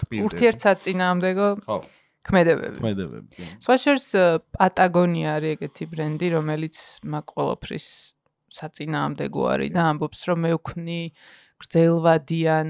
[0.00, 0.24] კპირდე.
[0.24, 1.76] ურთიერთსაწინააღმდეგო ხო
[2.24, 2.78] ქმედებები.
[2.80, 3.28] ქმედებები.
[3.60, 4.06] სხვა შორის
[4.56, 7.88] პატაგონია არის ეგეთი ბრენდი, რომელიც მაგ ყოველფრის
[8.58, 11.00] საწინააღმდეგო არის და ამბობს რომ მე ვქნი
[11.64, 12.68] გრძელვადიან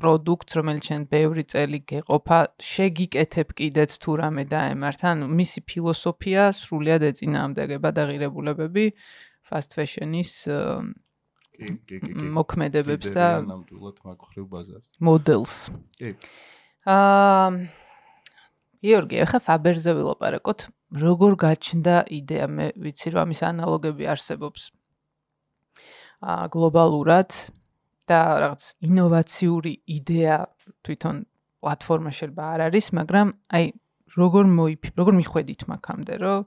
[0.00, 2.38] პროდუქტს რომელიც შენ ბევრი წელი გეყოფა
[2.70, 8.86] შეგიკეთებ კიდეც თუ რამე დაემართ ანუ მისი ფილოსოფია სრულიად ეწინააღმდეგება და ღირებულებები
[9.50, 10.32] fast fashion-ის
[12.40, 15.54] მოქმედებებს და ნამდვილად მაგ ხრივ ბაზარს მოდელს
[16.00, 16.16] კი
[16.88, 17.46] აა
[18.80, 20.60] გიორგი, ახლა ფაბერზე ვილაპარაკოთ.
[20.90, 22.46] როგორ გაჩნდა იდეა?
[22.50, 24.62] მე ვიცი რომ ამის ანალოგები არსებობს.
[26.20, 27.30] გლობალურად
[28.10, 30.36] და რაღაც ინოვაციური იდეა
[30.84, 31.16] თვითონ
[31.60, 33.64] პლატფორმა შეიძლება არ არის, მაგრამ აი
[34.20, 36.40] როგორ მოიფ, როგორ მიხვედით მაგამდე, რომ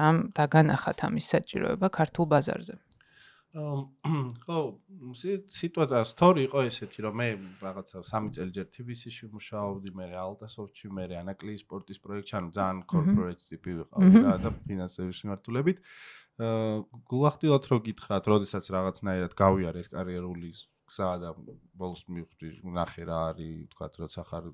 [0.00, 2.74] რამ დაგანახათ ამის საჭიროება ქართულ ბაზარზე?
[3.50, 4.58] ხო,
[5.50, 7.28] სიტუაცია სტორი იყო ესეთი, რომ მე
[7.58, 13.42] რაღაცა 3 წელი ჯერ TBC-ში მუშაობდი, მე ალტასოფტში, მე ანაკლიის სპორტის პროექტში, ანუ ძალიან corporate
[13.50, 15.82] ტიპი ვიყავი რა და ფინანსების მიმართულებით.
[17.10, 20.50] გულახდილად რო გითხრათ, როდესაც რაღაცნაირად გავიარე ეს კარიერული
[20.90, 21.28] გზა და
[21.78, 24.44] ბოლოს მივხვდი, ნახე რა არის, თქვათ, როცა ხარ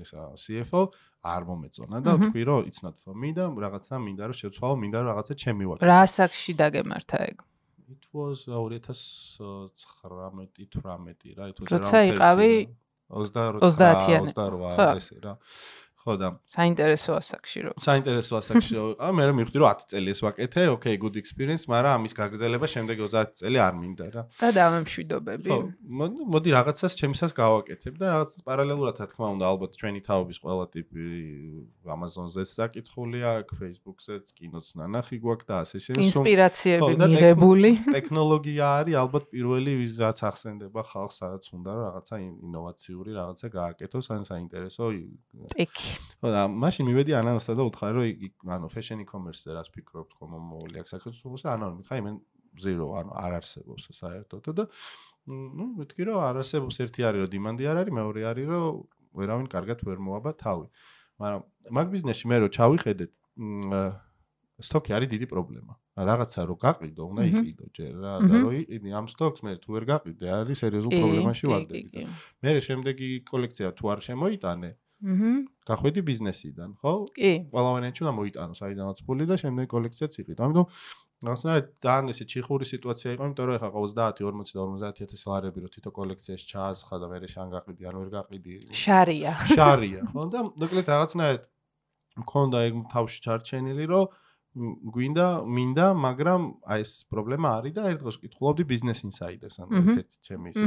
[0.00, 0.88] ესა CFO,
[1.24, 4.96] არ მომეწონა და თქვი რომ it's not for me და რაღაცა მინდა რომ შევცვალო, მინდა
[5.00, 5.88] რომ რაღაცა ჩემი ვაკეთო.
[5.88, 7.36] რა საკში დაგემართა ეგ?
[7.88, 12.52] it was 2019-18 რა, it was როცა იყავი
[13.12, 15.36] 28 28 ესე რა.
[16.04, 17.72] ხო და საინტერესო ასაკში რო.
[17.80, 19.12] საინტერესო ასაკში რო ვიყავ.
[19.16, 20.62] მე რომ მივხვდი რომ 10 წელი ეს ვაკეთე.
[20.76, 24.22] ოკეი good experience მაგრამ ამის გაგრძელება შემდეგ 30 წელი არ მინდა რა.
[24.36, 25.48] და დამემშვიდობები.
[25.48, 25.58] ხო
[26.34, 31.04] მოდი რაღაცას ჩემისას გავაკეთებ და რაღაც პარალელურად რა თქმა უნდა ალბათ ჩვენი თაობის ყველა ტიპი
[31.88, 36.04] Amazon-ზეც საკითხული აქვს Facebook-ზეც კინოც ნანახი გვაქვს და ასე შემდეგ.
[36.04, 37.70] ინსპირაციები მიღებული.
[37.96, 44.06] ტექნოლოგია არის ალბათ პირველი ვის რაც ახსენდება ხალხს სადაც უნდა რომ რაღაცა ინოვაციური რაღაცა გააკეთოს
[44.14, 44.84] ან საინტერესო
[45.54, 50.30] ტექი ხო და მაშინ მივედი ანანოსთან და უთხარი რომ ანუ fashion e-commerce-ზე რას ფიქრობთ ხომ
[50.34, 52.12] მომული აქ საქართველოს ანუ მითხარი მე
[52.64, 54.64] ზირო ანუ არ არსებობს საერთოდ და
[55.28, 58.64] ნუ მეთქი რომ არ არსებობს ერთი არის რომ დინამდი არ არის მეორე არის რომ
[59.14, 60.66] ვერავინ კარგად ვერ მოაბა თავი.
[61.22, 61.42] მაგრამ
[61.78, 63.04] მაგ ბიზნესში მე რო ჩავიხედე
[64.68, 65.74] სტოკი არის დიდი პრობლემა.
[65.94, 69.84] რაღაცა რო გაყიდო უნდა იყიდო ჯერ რა და რო იყიდი ამ სტოკს მე თუ ვერ
[69.90, 72.06] გაყიდე არის სერიოზულ პრობლემაში ვარდები
[72.42, 74.70] მე შემდეგი კოლექცია თუ არ შემოიტანე
[75.04, 75.32] აჰა.
[75.68, 76.92] გახვედი ბიზნესიდან, ხო?
[77.16, 77.32] კი.
[77.52, 80.40] ყველავანი ეჩუნა მოიტანო საიდანაც ფული და შემდეგ კოლექციაც იყიდო.
[80.44, 80.66] ამიტომ
[81.24, 85.68] რაღაცნაირად ძალიან ესე ჩიხური სიტუაცია იყო, იმიტომ რომ ეხა 30, 40 და 50000 ლარები რო
[85.72, 88.52] თითო კოლექციაში ჩაასხა და მე შენ გაყიდი, ანუ ვერ გაყიდი.
[88.84, 89.32] შარია.
[89.56, 90.22] შარია, ხო?
[90.32, 91.44] და მოკლედ რაღაცნაირად
[92.24, 94.04] მქონდა ეგ თავში ჩარჩენილი, რომ
[94.54, 100.16] გვინდა, მინდა, მაგრამ აი ეს პრობლემა არის და ერთ დღეს ვკითხულობდი business insider-ს, ანუ ერთ-ერთი
[100.28, 100.66] ჩემი ისე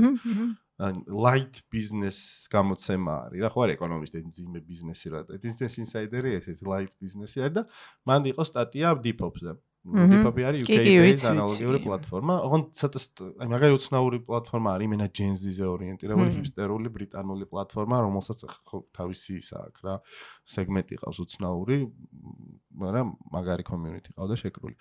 [0.78, 6.93] light business გამოცემა არის რა ხო არის ეკონომისტი ძიმე ბიზნესი რა business insider-ი ესეთი light
[7.01, 7.63] business-ი არის და
[8.05, 9.57] მან იყო სტატია Depop-ზე
[9.88, 13.01] Depop-ი არის UK-ის ანალოგიური პლატფორმა ოღონდ ცოტა
[13.41, 19.39] აი მაგარი უცნაური პლატფორმა არის იმენა Gen Z-ზე ორიენტირებული ჰიპსტერული ბრიტანული პლატფორმა რომელსაც ხო თავისი
[19.41, 19.95] ის აქვს რა
[20.45, 21.78] სეგმენტი ყავს უცნაური
[22.86, 24.75] მაგრამ მაგარი community ყავდა შეკრული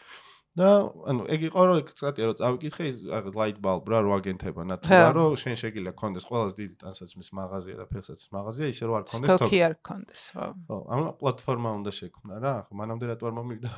[0.57, 0.69] და
[1.13, 2.97] ანუ ეგ იყო რომ ცოტა რომ წავიკითხე ის
[3.37, 7.85] light bulb რა რო აგენტება ნატურა რომ შენ შეგიძლია კონდეს ყველაზე დიდი ტანსაცმლის მაღაზია და
[7.93, 10.47] ფეხსაცმლის მაღაზია ისე რომ არ კონდეს სტოკი არ კონდეს ხო.
[10.69, 13.69] ხო ამ პლატფორმა უნდა შექმნა რა ხო მანამდე რატო არ მომივიდა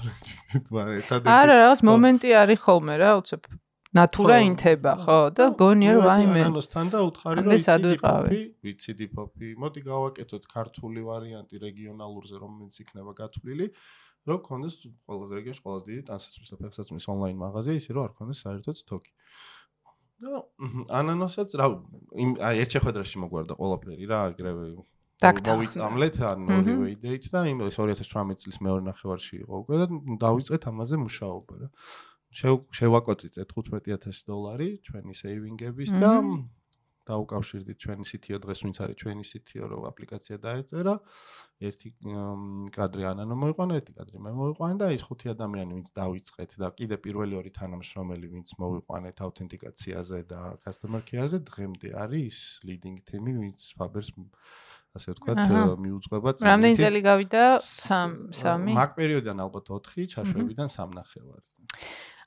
[0.74, 3.42] მაგრამ ერთადერთი არა რაღაც მომენტი არის ხოლმე რა უცებ
[3.96, 9.48] ნატურა ინთება ხო და გონია რომ აიმე ანოსთან და უთხარი რომ ვიცი ვიცი დიპოპი.
[9.64, 13.66] მოდი გავაკეთოთ ქართული ვარიანტი რეგიონალურზე რომელიც იქნება გათვლილი
[14.28, 14.74] რომ კონდეს
[15.08, 19.12] ყველაზე რეგიონში ყველაზე დიდი ტანსაცმლის და ფეხსაცმლის ონლაინ მაღაზია, ისე რომ არ კონდეს საერთოდ სტოკი.
[20.18, 20.42] და
[20.98, 21.66] ანანოსაც რა
[22.42, 24.64] აი ერთ შეხვედრაში მოგვარდა ყველაფერი რა, ეგრევე
[25.18, 29.86] დავიწამლეთ ან ორივე იდეით და იმ 2018 წლის მეორე ნახევარში იყო უკვე და
[30.26, 31.68] დავიწყეთ ამაზე მუშაობა რა.
[32.78, 36.12] შევაკოცეთ 15000 დოლარი ჩვენი სეივინგების და
[37.08, 40.94] დაუკავშირდით ჩვენი CTO დღეს ვინც არის ჩვენი CTO რო აპლიკაცია დაეწერა
[41.68, 41.88] ერთი
[42.76, 46.96] კადრი ანანო მოიყვანა ერთი კადრი მე მოიყვანა და ის ხუთი ადამიანი ვინც დავიწყეთ და კიდე
[47.04, 52.36] პირველი ორი თანამშრომელი ვინც მოვიყვანეთ აუთენტიკაციაზე და customer care-ზე დღემდე არის
[52.68, 54.14] leading team-ი ვინც Fabers
[54.96, 55.40] ასე ვთქვათ
[55.84, 56.48] მიუძღვება წელი.
[56.48, 57.42] რამდენი წელი გავიდა?
[57.60, 58.74] 3 3.
[58.78, 61.44] მაგ პერიოდიდან ალბათ 4, ჩაშვებიდან 3 ნახევარი.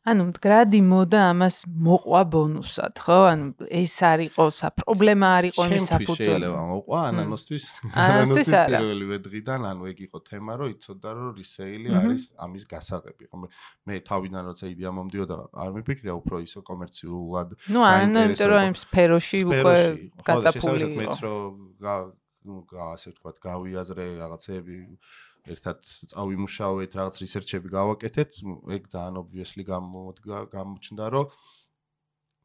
[0.01, 3.17] ანუ მდგრადი მოდა ამას მოყვა ბონუსად, ხო?
[3.29, 6.25] ანუ ეს არისო საპრობლემა არისო იმის საფუძველი.
[6.41, 7.65] შეიძლება მოყვა ანანოსთვის.
[8.05, 13.45] ანანოსთვის პირველი ვედღიდან, ანუ ეგ იყო თემა, რომ იცოდა რომ რისეილი არის ამის გასაღები, ხო?
[13.85, 17.47] მე თავიდან როცა იდეა მომდიოდა, არ მიფიქრია უფრო ისო კომერციულად.
[17.69, 19.77] ნუ ანუ იმიტომ რომ იმ სფეროში უკვე
[20.25, 20.97] გაწაფული იყო.
[20.97, 21.45] მეც რომ
[22.41, 24.77] ნუ ასე ვთქვათ, გავიაზრე რაღაცეები
[25.49, 28.41] ერთად წავიმუშავეთ, რაღაც რისერჩები გავაკეთეთ,
[28.77, 31.27] ეგ ძალიან obviously გამოჩნდა, რომ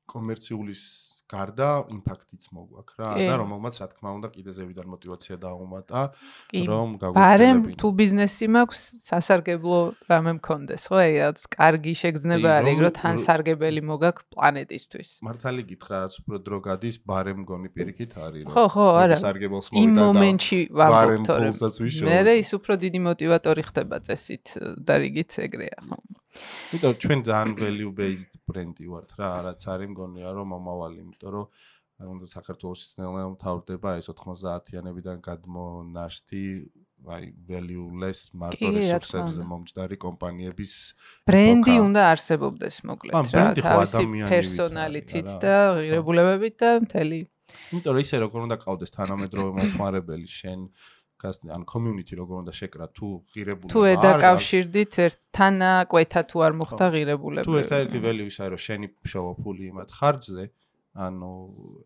[0.07, 0.74] კომერციული
[1.27, 6.01] გარდა იმპაქტიც მოგვაქვს რა და რომელმაც რა თქმა უნდა კიდე ზევიდან мотиваცია დაუმატა
[6.70, 7.18] რომ გაგვიწელებინა.
[7.18, 13.16] ბარემ თუ ბიზნესი მაქვს სასარგებლო რამე მქონდეს ხო აი რაც კარგი შეგრძნება არის ეგრო თან
[13.27, 15.09] სარგებელი მოგაქვს პლანეტისთვის.
[15.27, 18.53] მართალი გითხრა რაც უფრო დრო გადის ბარემ გონი პირიქით არის რა.
[18.55, 19.16] ხო ხო არა.
[19.18, 21.51] სარგებელს მოვიდა და იმ მომენტში ვამბობთ რა.
[22.07, 24.47] მე ის უფრო დიდი мотиваტორი ხდება წესით
[24.87, 25.99] და რიგით ეგრეა ხო.
[26.72, 31.47] იმიტომ ჩვენ ძალიან value based ბრენდი ვართ რა, რაც არის მგონია რომ მომავალი, იმიტომ რომ
[31.97, 36.43] აი უნდა საქართველოსიც ნელ-ნელა მთავრდება ეს 90-იანებიდან გადმონაშთი
[37.07, 40.72] აი valueless market resources-ზე მომჯდარი კომპანიების
[41.30, 47.20] ბრენდი უნდა არსებობდეს მოკლედ რა, თავისი პერსონალიტით და ღირებულებებით და მთელი.
[47.72, 50.68] იმიტომ რომ ისე როგორ უნდა ყავდეს თანამედროვე მომხმარებელი შენ
[51.24, 55.56] ან community როგორ უნდა შეკრა თუ ღირებულება თუ არ დაკავშირდით ერთთან
[55.92, 60.44] კვეთა თუ არ მოხდა ღირებულება თუ ერთ-ერთი value ისაა რომ შენი შოვა ფული იმათ ხარჯზე
[61.06, 61.32] ანუ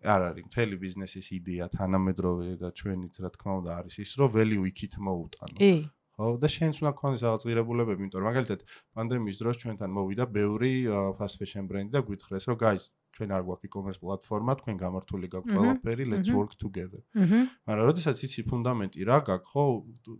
[0.07, 4.65] არ არის მთელი ბიზნესის იდეა თანამედროვე და ჩვენიც რა თქმა უნდა არის ის რომ value
[4.71, 5.73] იქით მოუტანო კი
[6.21, 8.61] ხო და შენც უნდა გქონდეს რაღაც ღირებულებები იმიტომ რომ მაგალითად
[8.95, 10.73] პანდემიის დროს ჩვენთან მოვიდა ბევრი
[11.19, 12.91] fast fashion brand და გვითხრეს რომ guys
[13.21, 17.05] ჩვენ არ გვაქვს e-commerce პლატფორმა, თქვენ გამართული გაქვთ ყველაფერი, let's work together.
[17.69, 19.65] მაგრამ როდესაც იცი ფუნდამენტი რა გაქვს, ხო,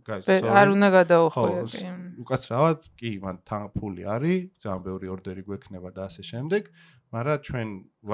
[0.05, 1.83] guys, არ უნდა გადაუხვიო კი.
[2.21, 6.69] უკაცრავად, კი, მან თან ფული არის, ძალიან ბევრი ორდერი გვექნება და ასე შემდეგ.
[7.11, 7.67] მაგრამ ჩვენ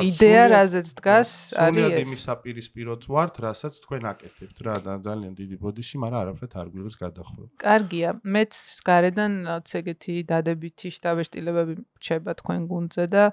[0.09, 1.99] იდეა რაზეც დგას არის ეს.
[2.01, 6.97] იმის საპირისპიროთ ვართ, რასაც თქვენ აკეთებთ რა და ძალიან დიდი ბოდიში, მაგრამ არაფრით არ გვიღებს
[7.05, 7.47] გადახვევა.
[7.61, 8.53] კარგია, მეც
[8.89, 13.23] გარედან რაც ეგეთი დადებითი შტაბეშტილებები რჩება თქვენ გუნდზე და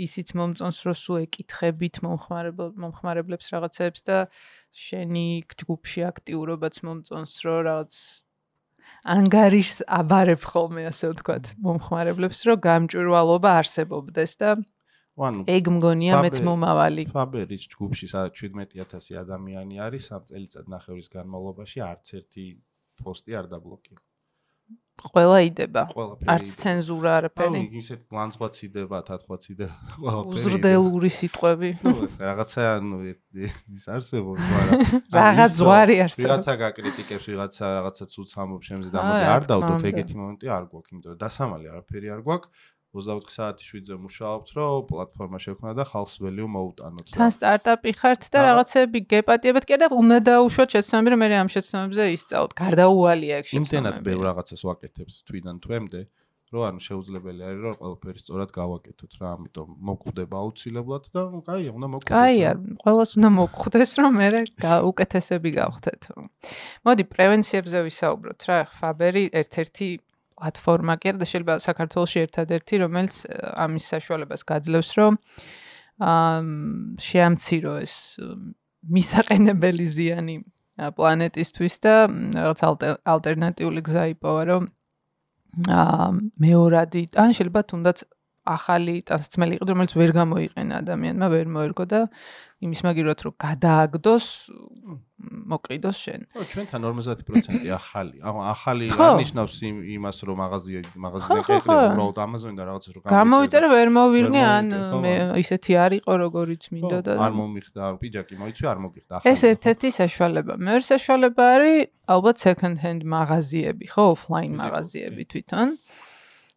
[0.00, 4.18] ისიც მომწონს რომ სულ ეკითხებით მომხმარებლებს რაღაცებს და
[4.72, 5.26] შენი
[5.62, 7.92] ჯგუფში აქტიურობაც მომწონს რომ რაღაც
[9.14, 14.50] ანგარიშს აბარებ ხოლმე ასე ვთქვათ მომხმარებლებს რომ გამჭვირვალობა არსებობდეს და
[15.12, 17.04] ანუ ეგ მგონია მეც მომავალი.
[17.12, 22.46] ფაბერის ჯგუფში სადაც 17000 ადამიანი არის სამ წელიწად ნახევრის განმავლობაში არც ერთი
[23.02, 24.11] პოსტი არ დაბლოკირდა
[25.00, 25.82] ყველა იდება.
[26.28, 27.60] არც ცენზურა არაფერი.
[27.64, 29.74] აუ, ისეთ ლანძღვაც იდება, თათხაც იდება.
[30.02, 30.36] ყველაფერი.
[30.36, 31.70] უზრდელური სიტყვები.
[32.28, 34.80] რაღაცა ანუ ის არსებობს, მაგრამ
[35.18, 36.28] რაღაც ზვარი არსებობს.
[36.28, 40.92] ვიღაცა გაკრიტიკებს, ვიღაცა რაღაცა ცუც ამბობს შემზე და მოდი არ დავდოთ ეგეთი მომენტი არ გვაქვს,
[40.92, 42.70] იმიტომ რომ დასამალი არაფერი არ გვაქვს.
[42.92, 47.06] 24 საათი შვიდზე მუშაობთ, რომ პლატფორმა შექმნა და ხალხს ველიუ მოუტანოთ.
[47.16, 52.02] თან სტარტაპი ხართ და რაღაცები გეპატიებთ კი და უნდა დაუშვათ შეცნობები, რომ მე ამ შეცნობებზე
[52.16, 52.52] ისწავლოთ.
[52.52, 53.72] გარდაუვალია ეგ შეცნობები.
[53.72, 56.00] იმდენად ბევრ რაღაცას ვაკეთებთ თვიდან თვემდე,
[56.52, 61.88] რომ ანუ შეუძლებელი არის რომ ყველაფერი სწორად გავაკეთოთ რა, ამიტომ მოკვდება აუცილებლად და კაია, უნდა
[61.96, 62.12] მოკვდეს.
[62.12, 62.50] კაია,
[62.84, 64.28] ყველას უნდა მოკვდეს, რომ მე
[64.92, 66.02] უკეთესები გავხდეთ.
[66.84, 69.88] მოდი პრევენციებზე ვისაუბროთ რა, ფაბერი ერთ-ერთი
[70.42, 73.14] პლატფორმა კი არა და შეიძლება საქართველოს ერთადერთი რომელიც
[73.64, 75.18] ამის საშუალებას გაძლევს რომ
[76.02, 76.40] აა
[77.06, 77.94] შეამცირო ეს
[78.96, 80.36] მისაყენებელი ზიანი
[80.98, 82.60] პლანეტისთვის და რაღაც
[83.14, 84.62] ალტერნატიული გზა იპოვა რომ
[85.78, 86.08] აა
[86.42, 87.98] მეორადი ან შეიძლება თუნდაც
[88.42, 92.00] ახალი ტრანსმელი იყო რომელიც ვერ გამოიყენა ადამიანმა ვერ მოერგო და
[92.66, 94.26] იმის მაგივრად რომ გადააგდოს
[95.22, 96.20] მოყიდოს შენ.
[96.34, 98.16] ხო, ჩვენთან 50% ახალი.
[98.22, 99.56] ანუ ახალი არნიშნავს
[99.96, 104.66] იმას, რომ მაღაზია მაღაზია ეკრება უბრალოდ Amazon-ი და რაღაცას რომ გამოიწერე ვერ მოვიღე ან
[105.02, 105.12] მე
[105.42, 107.12] ისეთი არ იყო როგორიც მინდოდა.
[107.22, 109.28] არ მომიხდა, პიჯაკი მოიცვი, არ მოგიხდა ახალი.
[109.30, 110.52] ეს ერთ-ერთი საშუალება.
[110.58, 111.78] მეორე საშუალება არის
[112.14, 115.68] ალბათ second hand მაღაზიები, ხო, offline მაღაზიები თვითონ.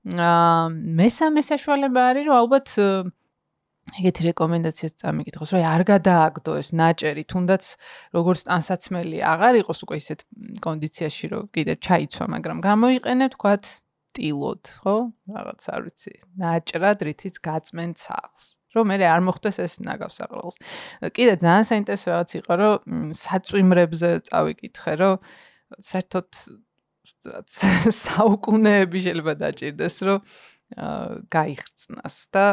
[0.05, 0.69] აა
[1.01, 2.67] მესამე საშუალება არის რომ ალბათ
[3.85, 7.63] ეგეთი რეკომენდაციაც წამიკითხოს, რომ არ გადააგდო ეს ნაჭერი, თუნდაც
[8.17, 10.19] როგორც ტანსაცმელი აღარ იყოს უკვე ისეთ
[10.65, 13.63] კონდიციაში, რომ კიდე ჩაიცვა, მაგრამ გამოიყენებ, თქვათ,
[14.15, 14.95] ტილოდ, ხო?
[15.29, 18.57] რაღაც არ ვიცი, ნაჭრად, რითიც გაწმენ სახლს.
[18.75, 20.55] რომ მე არ მოხდეს ეს ნაგავსაღრელს.
[21.15, 22.75] კიდე ძალიან საინტერესო რაღაც იყო, რომ
[23.15, 25.15] საწვიმრებზე წავიკითხე, რომ
[25.79, 26.27] საერთოდ
[28.03, 30.19] საუკუნეები შეიძლება დაჭirdეს, რომ
[31.35, 32.45] გაიხსნას და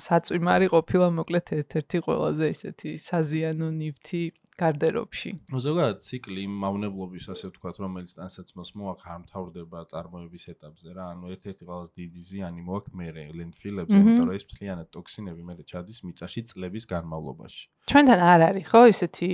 [0.00, 4.22] საწვიმარი ყოფილა მოკლედ ერთ-ერთი ყველაზე ისეთი საზიანო ნივთი
[4.56, 5.30] გარდერობში.
[5.52, 11.26] ზოგადად ციკლი იმ მავნებლობის ასე ვთქვათ, რომელიც ტანსაცმელს მოაქვს არ მთავრდება წარმოების ეტაპზე რა, ანუ
[11.36, 13.06] ერთ-ერთი ყველაზე დიდი ზიანი მოაქვს მე
[13.36, 17.62] ლენდფილებზე, იმიტომ რომ ეს მთლიანად ტოქსინები მე ჩადის მიწაში წლების განმავლობაში.
[17.84, 19.28] ჩვენთან არ არის ხო ისეთი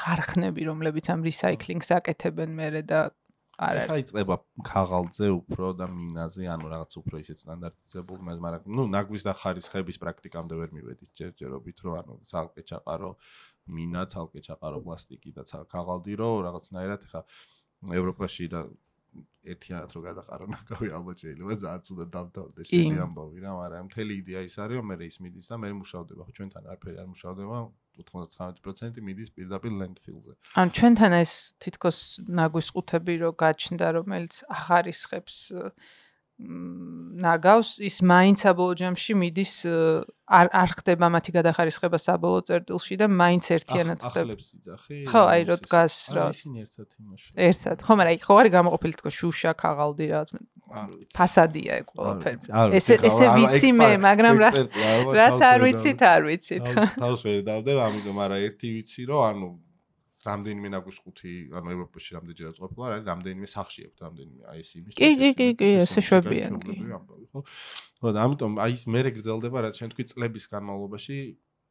[0.00, 3.00] ხარხნები, რომლებიც ამ რისაიკლინგს აკეთებენ მე და
[3.56, 3.82] არა.
[3.88, 4.36] ხა იწება
[4.68, 10.54] ქაღალდზე უფრო და მინაზე ანუ რაღაც უფრო ისე სტანდარტიზებულ მაგრამ ნუ ნაგვის და ხარისხების პრაქტიკამდე
[10.60, 13.10] ვერ მივედით ჯერჯერობით რომ ანუ ცალკე ჩაყარო
[13.76, 15.42] მინა ცალკე ჩაყარო პლასტიკი და
[15.72, 17.20] ქაღალდი რომ რაღაცნაირად ხა
[17.96, 18.60] ევროპაში და
[19.46, 24.40] ერთიანად რო გადაყარო ნაკავი ალბათ შეიძლება ძალიან ცუდად დავთავრდე შენი ამბავი რა, მაგრამ მთელი იდეა
[24.48, 27.60] ის არის, რომ მე ის მიდის და მე მუშავდება, ხო ჩვენთან არაფერი არ მუშავდება,
[27.98, 30.32] 99% მიდის პირდაპირ landfill-ზე.
[30.60, 31.32] ან ჩვენთან ეს
[31.62, 35.36] თითქოს ნაგვის ყუთები რო გაჩნდა, რომელიც ახარისხებს
[36.36, 39.52] ნაგავს ის მაინც საბოლოო ჯამში მიდის
[40.28, 44.36] არ არ ხდება მათი გადახარისხება საბოლოო წერტილში და მაინც ერთიანად ხდება.
[44.36, 44.96] ახლებს იძახი?
[45.08, 46.26] ხო, აი რო დგას რა.
[46.36, 47.28] ისინი ერთად იმაში.
[47.40, 47.76] ერთად.
[47.80, 50.30] ხო, მაგრამ აი ხო არის გამოყოფილი თქო შუშა, ქაღალდი რაღაც
[51.16, 52.38] ფასადია ეგ ყველაფერი.
[52.78, 54.50] ესე ესე ვიცი მე, მაგრამ რა
[55.18, 56.66] რაც არ ვიცით, არ ვიცით.
[56.98, 59.48] თავს ვერ დავდებ, ამიტომ არა ერთი ვიცი რომ ანუ
[60.26, 64.92] რამდენიმე ნაგვის ხუთი, ანუ ევროპაში რამდენჯერაც ყოფილა, არის რამდენიმე სახში აქვს რამდენიმე აი ეს იმის.
[64.98, 66.52] კი, კი, კი, კი, ესე შვებიან.
[67.30, 67.40] ხო.
[68.02, 71.18] ხო, და ამიტომ აი ეს მერე გრძელდება, რაც შენ თქვი წლების განმავლობაში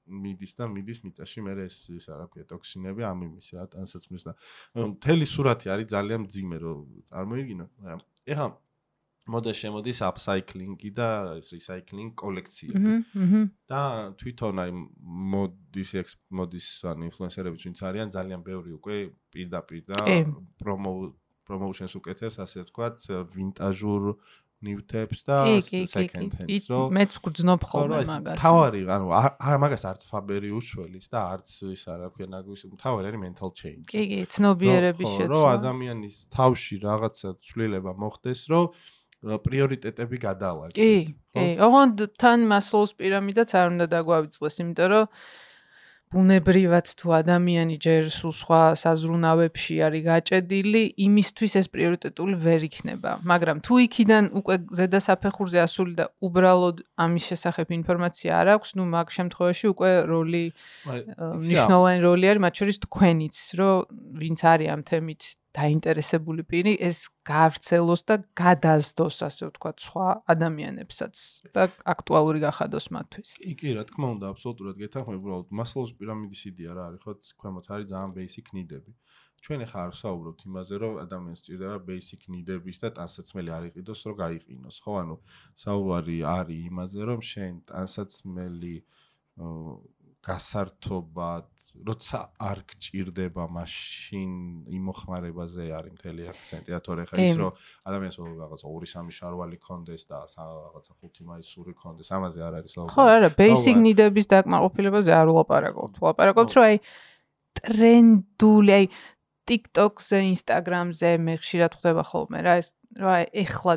[0.05, 4.33] მიდის და მიდის მიწაში მე ეს ის არა ქვია ტოქსინები ამ იმის რა ტანსაცმლის და
[4.77, 8.47] მთელი სურათი არის ძალიან მძიმე რომ წარმოიდგინო მაგრამ ეხლა
[9.25, 11.09] მოდა შემოდის upcycling-ი და
[11.41, 12.93] ეს recycling კოლექციები.
[13.65, 13.81] და
[14.21, 14.71] თვითონ აი
[15.33, 18.97] მოდის ექს მოდის ან ინფლუენსერები ვინც არიან ძალიან ბევრი უკვე
[19.33, 19.99] პირდაპირ და
[20.61, 20.93] პრომო
[21.45, 22.97] პრომოუშენს უკეთებს ასე ვთქვათ
[23.33, 24.03] ვინტაჟურ
[24.65, 25.37] ნიუტებს და
[25.85, 26.65] second hands.
[26.69, 28.37] რო მეც გძნობ ხოლმე მაგას.
[28.41, 33.21] თავარი ანუ არა მაგას არც ფაბერი უშველის და არც ის არა ქვია ნაგვის თავარი არის
[33.25, 33.85] mental change.
[33.91, 35.33] კი კი ცნობიერების შეცვლა.
[35.33, 38.65] რო ადამიანის თავში რაღაცა ცვლილება მოხდეს, რომ
[39.25, 40.77] პრიორიტეტები გადაალაგეს.
[40.77, 40.93] კი,
[41.33, 41.47] კი.
[41.65, 45.05] ოღონდ თან მასლოუს პირამიდაც არ უნდა დაგვავიწყდეს, იმიტომ რომ
[46.15, 53.11] ბუნებრივად თუ ადამიანი ჯერ სულ სხვა საზრუნავებში არის გაჭედილი, იმისთვის ეს პრიორიტეტული ვერ იქნება.
[53.25, 58.83] მაგრამ თუ იქიდან უკვე ზედა საფეხურზე ასული და უბრალოდ ამის შესახებ ინფორმაცია არ აქვს, ნუ
[58.95, 60.45] მაგ შემთხვევაში უკვე როლი
[61.51, 63.75] ნიშნავენ როლი არის მათ შორის თქვენიც, რომ
[64.21, 65.21] ვინც არის ამ თემით
[65.55, 71.21] დაინტერესებული პირი ეს გავრცელოს და გადაზდოს ასე ვთქვათ სხვა ადამიანებსაც
[71.55, 73.29] და აქტუალური გახადოს მათთვის.
[73.39, 77.65] კი, კი, რა თქმა უნდა, აბსოლუტურად გეთანხმები, უბრალოდ მასლოუს პირამიდის იდეა რა არის, ხო, ქვემოთ
[77.71, 78.91] არის ძალიან basic need-ები.
[79.45, 84.15] ჩვენ ახლა არ საუბრობთ იმაზე, რომ ადამიანს ჭირდება basic need-ების და ტანსაცმელი არ იყიდოს, რომ
[84.21, 85.15] გაიყინოს, ხო, ანუ
[85.63, 88.75] საუბარი არის იმაზე, რომ შენ ტანსაცმელი
[90.25, 91.54] გასართობად
[91.85, 94.31] როცა არ გჭირდება მაშინ
[94.77, 97.51] იმოხმარებაზე არის მთელი აქცენტი და თორე ხა ის რომ
[97.89, 103.29] ადამიანს რაღაცა 2-3 შარვალი კონდეს და რაღაცა 5 მაისური კონდეს ამაზე არ არის ხო არა
[103.35, 106.77] basic need-ების დაკმაყოფილებაზე არ ვლაპარაკობთ ვლაპარაკობთ რომ აი
[107.55, 108.85] ტრენდული აი
[109.45, 113.75] TikTok-ზე, Instagram-ზე მე ხშირად ხვდება ხოლმე რა ეს რა ეხლა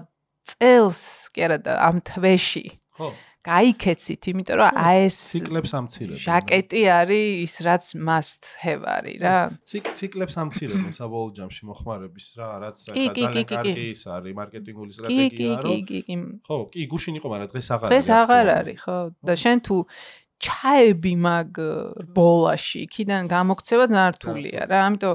[0.48, 1.00] წელს
[1.34, 2.64] კი არა და ამ თვეში.
[2.96, 3.12] ხო
[3.46, 6.22] გაიქეცით, იმიტომ რომ აი ეს ციკლებს ამცირებს.
[6.26, 9.38] ჟაკეტი არის ის რაც must have არის რა.
[9.68, 15.62] ციკლებს ამცირებს საბოლოო ჯამში მოხმარების რა, რაც ძალიან კარგი ის არის მარკეტინგული სტრატეგია რა.
[15.64, 16.14] კი, კი, კი.
[16.44, 17.92] ხო, კი, გუშინ იყო, მაგრამ დღეს აღარ არის.
[17.94, 18.98] დღეს აღარ არის, ხო.
[19.22, 19.76] და შენ თუ
[20.38, 21.50] ჩაები მაგ
[22.14, 24.78] ბოლაში, იქიდან გამოგცევა ნართულია რა.
[24.86, 25.14] ამიტომ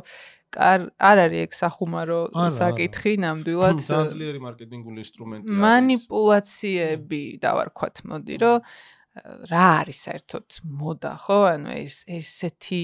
[0.59, 2.19] არ არის ეგ სახუმარო
[2.57, 5.61] საკითხი ნამდვილად ძალიან მარკეტინგული ინსტრუმენტი არის.
[5.65, 8.57] манипуляციები დავარქვათ მოდი რომ
[9.51, 10.47] რა არის საერთოდ
[10.81, 11.39] მოდა ხო?
[11.53, 12.83] ანუ ეს ესეთი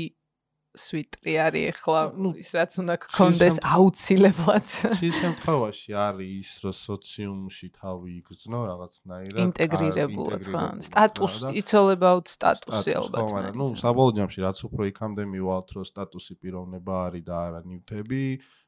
[0.78, 2.02] სვიტრი არის ახლა
[2.38, 4.68] ის რაც უნდა გქონდეს აუცილებლად.
[5.00, 10.64] შენ შემთხვევაში არის ის რომ სოციუმში თავი იგრძნო რაღაცნაირად ინტეგრირებულად ხო?
[10.86, 13.34] სტატუს იცოლება ут სტატუსი ალბათ.
[13.34, 18.24] მაგრამ ნუ საბოლოო ჯამში რაც უფრო იქამდე მივალთ რომ სტატუსი პიროვნება არის და არა ნივთები,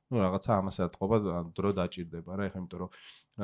[0.10, 1.18] ნუ რაღაცა ამას ეთყობა
[1.54, 2.90] დრო დაჭirdება რა, ეხლა იმიტომ რომ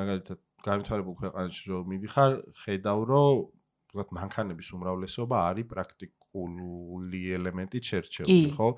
[0.02, 2.32] მაგალითად განვითარებულ ქვეყანაში რომ მიდიხარ,
[2.66, 3.34] ხედავ რომ
[3.88, 8.68] ვთქვათ მანქანების უმრავლესობა არის პრაქტიკ ული ელემენტი ჩერჩეული, ხო?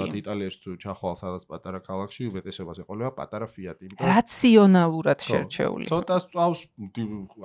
[0.00, 5.84] მათ იტალიაში თუ ჩახვალ სადაც პატარა ქალაქში, უმეტესობაზე ყოლება პატარა ფიატი, იმიტომ რაციონალურად შერჩეული.
[5.90, 6.60] ცოტა სწავს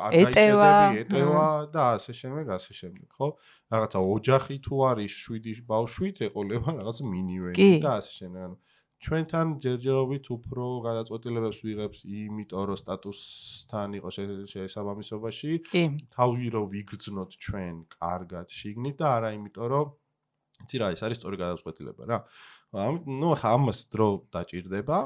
[0.06, 3.28] არ გაიჭედები, ეტევა და ასე შემდეგ, ასე შემდეგ, ხო?
[3.76, 8.58] რაღაცა ოჯახი თუ არის 7 ბავშვით, ეყოლება რაღაც მინივენი და ასე შემდეგ, ანუ
[9.06, 14.10] ჩვენთან ჯერჯერობით უფრო გადაწყვეტილებებს ვიღებთ იმიტომ რომ სტატუსთან იყო
[14.54, 15.52] შესაბამისობაში
[16.16, 19.94] თავი რომ ვიგრძნოთ ჩვენ კარგად შიგნით და არა იმიტომ რომ
[20.66, 22.20] იცი რა ეს არის სწორი გადაწყვეტილება რა.
[22.86, 24.98] ამ ნუ ხა ამას დრო დაჭirdება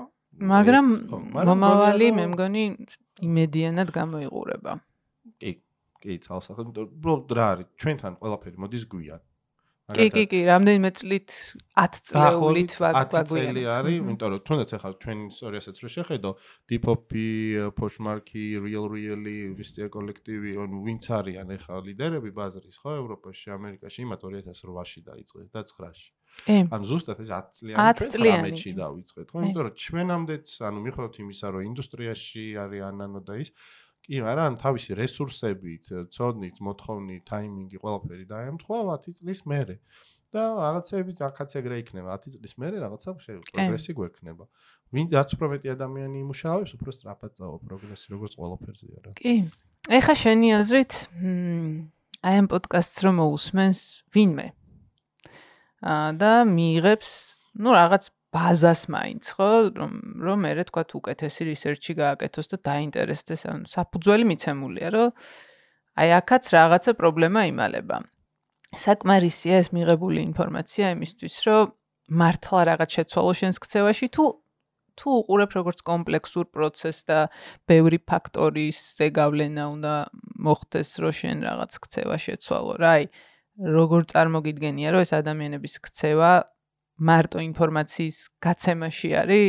[0.54, 0.88] მაგრამ
[1.36, 2.64] მომავალი მე მგონი
[3.28, 4.72] იმედიანად გამოიყურება.
[5.41, 5.52] კი
[6.00, 7.68] კი თალსახად იმიტომ რომ რა არის?
[7.82, 9.22] ჩვენთან ყველაფერი მოდის გვიან
[9.96, 11.34] კი, კი, კი, რამდენიმე წლით
[11.80, 13.14] 10 წლეულით ვაგვიანებთ.
[13.16, 16.32] 10 წელი არის, იმიტომ რომ თუნდაც ახლა ჩვენი ისტორიასაც რო შეხედო,
[16.70, 17.28] Dipop-ი,
[17.80, 24.20] Poshmark-ი, Real Really, Vista კოლექტივი, ანუ ვინც არიან ახლა ლიდერები ბაზრის, ხო, ევროპაში, ამერიკაში, იმათ
[24.30, 26.08] 2008-ში დაიწყეს და 9-ში.
[26.40, 26.58] კი.
[26.72, 28.10] ანუ ზუსტად ეს 10 წლიანი ჩვენ
[28.56, 33.50] 19-ში დავიწყეთ, ხო, იმიტომ რომ ჩვენამდეც, ანუ მიხედავთ იმისა, რომ ინდუსტრიაში არიან ანო და ის
[34.10, 39.78] კი, მაგრამ თავისი რესურსებით, ცოდნით, მოთხოვნით, ტაიმინგი, ყველაფერი დაემთხვა 10 წლის მერე.
[40.30, 43.12] და რაღაცები აქაც ეგრე იქნება 10 წლის მერე რაღაცა
[43.49, 44.45] პროგრესი გვექნება.
[44.93, 49.12] ვინ რაც უფრო მეტი ადამიანი იმუშავებს, უფრო სწრაფად წავა პროგრესი, როგორც ყველაფერზეა რა.
[49.18, 49.34] კი.
[49.89, 50.93] ეხა შენი აზრით,
[52.22, 53.80] აი ამ პოდკასტს რომ მოусმენს
[54.14, 54.47] ვინმე.
[55.82, 57.12] აა და მიიღებს,
[57.57, 63.66] ну რაღაც ბაზას მაინც, ხო, რომ რომ მე თქვა უკეთესი რისერჩი გააკეთოს და დაინტერესდეს, ანუ
[63.74, 65.10] საფუძველი მიცემულია, რომ
[65.98, 67.98] აი აქაც რაღაცა პრობლემა იმალება.
[68.70, 71.74] საკმარისია ეს მიღებული ინფორმაცია იმისთვის, რომ
[72.22, 74.26] მართლა რაღაც შეცვალო შენს ქცევაში თუ
[75.00, 77.20] თუ უყურებ როგორც კომპლექსურ პროცესს და
[77.72, 79.94] ბევრი ფაქტორის ზეგავლენა უნდა
[80.44, 82.74] მოხდეს, რომ შენ რაღაც ქცევა შეცვალო.
[82.84, 83.04] რა აი,
[83.80, 86.32] როგორ წარმოგიდგენია, რომ ეს ადამიანების ქცევა
[87.00, 89.45] მარტო ინფორმაციის გაცემაში არის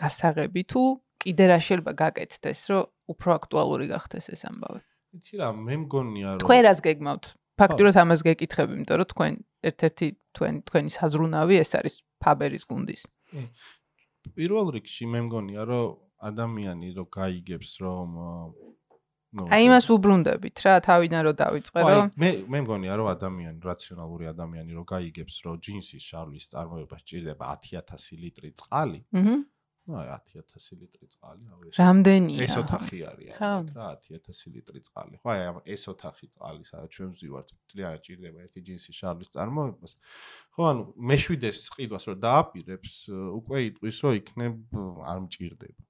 [0.00, 0.82] გასაღები თუ
[1.20, 4.80] კიდე რა შეიძლება გაკეთდეს, რომ უფრო აქტუალური გახდეს ეს ამბავი.
[5.20, 7.24] იცი რა, მე მგონია რომ თქვენ რას გეგმავთ?
[7.60, 9.32] ფაქტურად ამას გეკითხები, იმიტომ რომ თქვენ
[9.68, 10.06] ერთ-ერთი
[10.36, 13.02] თქვენ თქვენი საზრუნავი ეს არის ფაბერის გუნდის.
[14.36, 15.98] პირველ რიგში მე მგონია რომ
[16.30, 18.08] ადამიანი რო გაიგებს რომ
[19.30, 24.74] აი იმას უბრუნდებით რა თავიდან რომ დავიწყე რომ მე მე მგონია რომ ადამიანი რაციონალური ადამიანი
[24.74, 29.38] რომ გაიგებს რომ ჯინსის შარლის წარმოება სჭირდება 10000 ლიტრი წყალი აჰა
[29.90, 32.44] ну 10000 ლიტრი წყალი აუ რამდენია?
[32.46, 35.14] ეს ოთახი არის რა 10000 ლიტრი წყალი.
[35.22, 35.40] ხო აი
[35.74, 39.92] ეს ოთახი წყალი სადაც ჩვენ ვზივართ ძალიან ჭირდება ერთი ჯინსის შარლის წარმოებას.
[40.54, 44.54] ხო ანუ მეშვიდეს ყიდვას რომ დააპირებს უკვე იტყვის რომ იქნებ
[45.10, 45.82] არ მჭირდება.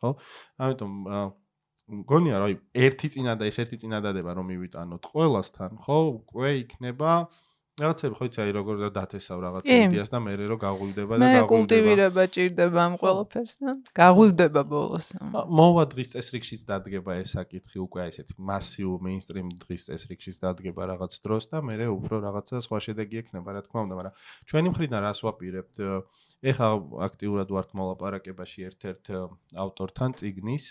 [0.00, 0.10] ხო?
[0.62, 0.92] ამიტომ
[1.90, 5.98] მგონია რომ ერთი წინადა ეს ერთი წინადადება რომ მივიტანოთ ყველასთან ხო?
[6.22, 7.12] უკვე იქნება
[7.80, 11.40] რაღაცები ხო იცი აი როგორ დათესავ რაღაც იდეას და მე რო გაღვივდება და გაღვივდება.
[11.40, 18.00] მე კულტივირება ჭირდება ამ ყველაფერს და გაღვივდება ბოლოს მოვა დღის წესრიგშიც დადგება ეს საკითხი უკვე
[18.04, 23.16] აი ესეთი მასიუ მეინსტრიმ დღის წესრიგშიც დადგება რაღაც დროს და მე უფრო რაღაცა სხვა შედეგი
[23.24, 24.14] ექნება რა თქმა უნდა მაგრამ
[24.52, 25.76] ჩვენი მხრიდან რას ვაპირებთ?
[26.42, 26.68] ეხა
[27.08, 29.04] აქტიურად ვართ მოლაპარაკებაში ერთ-ერთ
[29.64, 30.64] ავტორთან ციგნის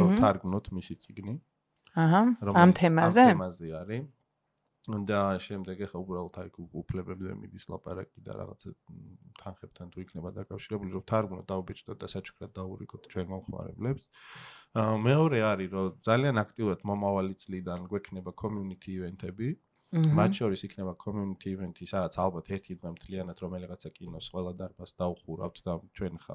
[0.00, 1.34] რომ თარგმნოთ მისი ციგნი.
[1.94, 2.20] აჰა.
[2.64, 3.24] ამ თემაზე?
[3.24, 4.04] ამ თემაზე არის.
[4.84, 6.48] და შემდეგ ახლა უბრალოდ აი
[6.80, 8.68] უფლებებზე მიდის ლაპარაკი და რაღაცა
[9.40, 14.04] თანხებთან თუ იქნება დაკავშირებული რომ თარგმნოთ დაუბეჭდოთ და საჩუქრად დაურიგოთ ჩვენ მომხმარებლებს.
[14.76, 19.48] აა მეორე არის რომ ძალიან აქტიურად მომავალი წლიდან გვექნება community event-ები.
[19.94, 25.56] მათ შორის იქნება community event-ი, სადაც ალბათ ერთი დღე მთლიანად რომელიღაცა კინოს ყველა დარბას დაუხურავთ
[25.62, 26.34] და ჩვენ ხა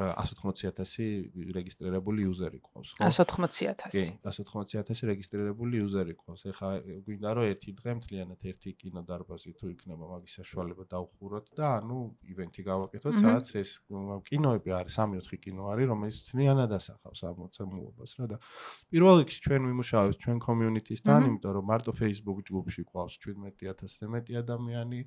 [0.00, 3.04] 180000 რეგისტრირებული იუზერი ყავს, ხო?
[3.04, 3.92] 180000.
[3.92, 6.40] კი, 180000 რეგისტრირებული იუზერი ყავს.
[6.56, 6.68] ეხა
[7.04, 11.98] გვინდა რომ ერთი დღე მთლიანად ერთი კინო დარბაზი თუ იქნება მაგის საშუალება დაუხუროთ და ანუ
[12.32, 13.70] event-ი გავაკეთოთ, სადაც ეს
[14.24, 18.36] კინოები არის, 3-4 კინო არის, რომელიც მთლიანად ასახავს ამ მოცემულობას რა და
[18.88, 25.00] პირველ რიგში ჩვენ ვიმუშავებთ ჩვენ community-სთან, იმიტომ რომ მარტო Facebook ჯგუფში ყავს 17000-ზე მეტი ადამიანი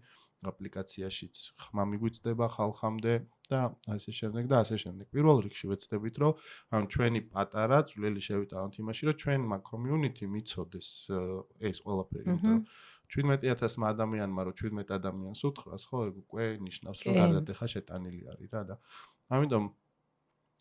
[0.49, 3.13] აპლიკაციაშიც ხმა მიგვიწდება ხალხამდე
[3.51, 3.61] და
[3.91, 5.05] ასე შემდეგ და ასე შემდეგ.
[5.11, 6.33] პირველ რიგში ვეცდებით, რომ
[6.79, 10.87] ან ჩვენი პატარა წვლილი შევიტანოთ იმაში, რომ ჩვენმა community მიცოდეს
[11.59, 12.63] ეს ყველაფერი, იმიტომ რომ
[13.09, 18.49] 17000 ადამიანმა რომ 17 ადამიანს უთხრას, ხო, ეგ უკვე ნიშნავს, რომ გარდათ ახლა შეტანილი არის
[18.53, 18.75] რა და
[19.33, 19.63] ამიტომ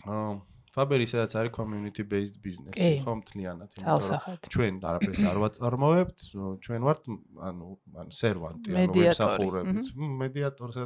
[0.09, 0.33] აა
[0.75, 6.19] Faber ისაც არის community based business, ხო მთლიანად, იმიტომ რომ ჩვენ არაფერს არ ვაწარმოებთ,
[6.65, 7.01] ჩვენ ვართ
[7.49, 7.69] ანუ
[8.03, 9.87] ანუ სერვანტი, ანუ ვებსახურებით,
[10.23, 10.77] მედიატორს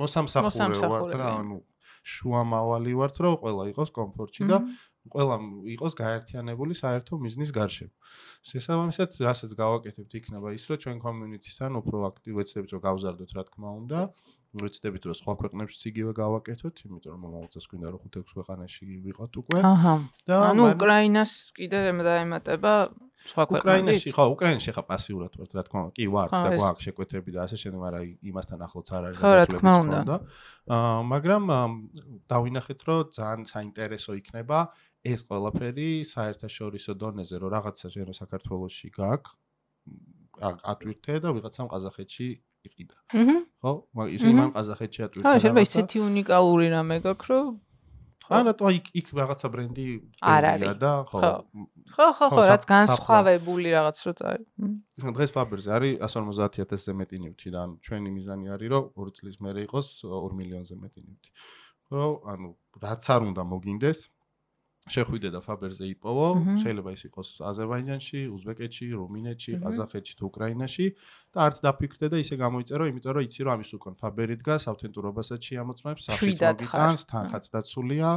[0.00, 1.58] მოსამსახურე ვართ რა, ანუ
[2.00, 4.58] შუამავალი ვართ, რომ ყველა იყოს კომფორტში და
[5.10, 5.36] ყველა
[5.76, 7.92] იყოს გაერთიანებული საერთო მიზნის გარშემო.
[8.50, 13.98] შესაბამისად, რასაც გავაკეთებთ, იქნება ის, რომ ჩვენ community-სთან უფრო აქტივեցდებით, რომ გავზარდოთ, რა თქმა უნდა.
[14.50, 19.58] ვეცდებით რომ სხვა ქვეყნებშიც იგივე გავაკეთოთ, იმიტომ რომ მომავალწელს გვინდა რომ 5-6 ქვეყანაში ვიყოთ უკვე.
[19.62, 19.94] აჰა.
[20.26, 22.72] და ანუ უკრაინას კიდე დაემატება
[23.30, 23.62] სხვა ქვეყნები.
[23.62, 25.94] უკრაინაში ხო, უკრაინაში ხა პასიურად ვართ, რა თქმა უნდა.
[25.94, 29.74] კი ვართ და გვაქვს შეკვეთები და ასე შემდეგ, მაგრამ იმასთან ახლოც არ არის და თქმა
[29.84, 30.16] უნდა.
[30.70, 31.44] აა მაგრამ
[32.32, 34.58] დავინახეთ რომ ძალიან საინტერესო იქნება
[35.00, 39.32] ეს ყველაფერი საერთაშორისო დონეზე რომ რაღაცა ჯერო საქართველოსში გაქვს
[40.40, 42.28] ატვირთე და ვიღაცამ ყაზახეთში
[42.68, 42.96] იყიდა.
[43.62, 43.72] ხო?
[43.96, 45.24] მაგ ის იმან ყაზახეთში ატვირთა.
[45.26, 47.48] ხო, შეიძლება ისეთი უნიკალური რამე გაქვს, რომ
[48.30, 49.84] ან რატო იქ იქ რაღაცა ბრენდი
[50.22, 50.74] არ არის.
[50.78, 51.18] და ხო.
[51.94, 52.06] ხო.
[52.14, 54.44] ხო ხო რაც განსხვავებული რაღაც რო წარი
[55.18, 59.60] დღეს ფაბერზე არის 150000-ზე მეტი ნივთი და ანუ ჩვენი მიზანი არის რომ 2 წლის მერე
[59.66, 61.30] იყოს 2 მილიონზე მეტი ნივთი.
[61.90, 62.06] ხო?
[62.30, 62.48] ანუ
[62.78, 63.98] რაც არ უნდა მოგინდეს
[64.88, 66.28] შეხვიდე და ფაბერზე იპოვო,
[66.64, 70.86] შეიძლება ის იყოს აზერბაიჯანში, უზბეკეთში, რუმინეთში, ყაზახეთში თუ უკრაინაში
[71.36, 75.40] და არც დაფიქრდე და ისე გამოიწერო, იმიტომ რომ იცი რომ ამის უკან ფაბერი დგას, ავთენტურობასაც
[75.50, 78.10] შეამოწმებს, მოგიტანს, თანხაც დაცულია,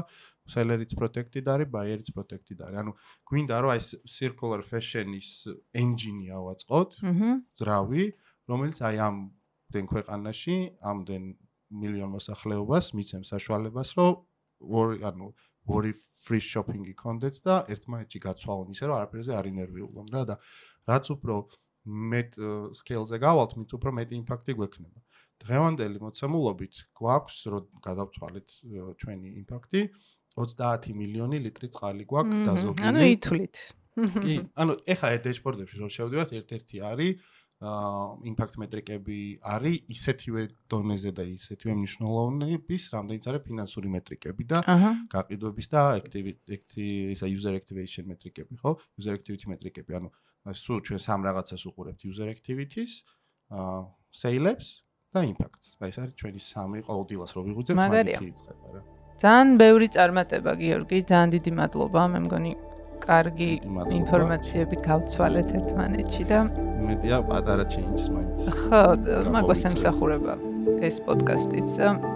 [0.55, 2.79] სელერიც პროტექტი და არის, ბაიერიც პროტექტი და არის.
[2.79, 2.91] ანუ
[3.27, 5.29] გვინდა რომ აი circular fashion-ის
[5.75, 6.89] engine-ი ავაწყოთ,
[7.59, 8.03] ძრავი,
[8.47, 9.15] რომელიც აი ამ
[9.67, 11.23] დენ ქვეყანაში, ამდენ
[11.73, 14.13] მილიონ მოსახლეობას მიცემს საშუალებას, რომ
[15.03, 15.27] ანუ
[15.67, 15.93] ორი
[16.23, 20.35] free shopping-ი კონდეთ და ერთმანეთში გაცვალონ ისე რომ არაფერზე არ ინერვიულონ რა და
[20.87, 21.35] რაც უფრო
[21.83, 22.37] მეტ
[22.79, 24.99] scale-ზე გავალთ, მით უფრო მეტი იმპაქტი გვექნება.
[25.43, 28.47] დღევანდელი მოცემულობით გვაქვს რომ გადავცვალეთ
[29.03, 29.81] ჩვენი იმპაქტი
[30.39, 32.87] 30 მილიონი ლიტრი წყალი გვაქვს დაზოგილი.
[32.87, 33.55] ანუ ითვლით.
[33.93, 37.11] კი, ანუ ეხა ეს დეშბორდებში რომ შევდივართ, ერთ-ერთი არის
[37.63, 39.19] იმპაქტ მეტრიკები
[39.55, 44.59] არის ისეთივე დონეზე და ისეთივე მნიშვნელოვნების, რამდენიც არის ფინანსური მეტრიკები და
[45.13, 48.75] გაყიდვების და activity ისა user activation მეტრიკები, ხო?
[48.99, 50.11] user activity მეტრიკები, ანუ
[50.59, 53.03] სულ ჩვენ სამ რაღაცას უყურებთ user activity-ს,
[53.53, 53.79] აა
[54.11, 54.83] sales
[55.13, 55.77] და impact-ს.
[55.79, 58.81] აი ეს არის ჩვენი სამი ყოველდღიურად რო ვიღვიძებთ მაგითი იწყება რა.
[59.23, 62.51] ძალიან ბევრი წარმატება გიორგი, ძალიან დიდი მადლობა, მე მგონი
[63.03, 63.51] კარგი
[63.99, 66.39] ინფორმაციები გავცვალეთ ერთმანეთში და
[66.93, 68.37] მეტია პატარა change-ს მაინც.
[68.53, 68.81] ხო,
[69.33, 70.33] მაგას ემსახურება
[70.79, 71.67] ეს პოდკასტიც.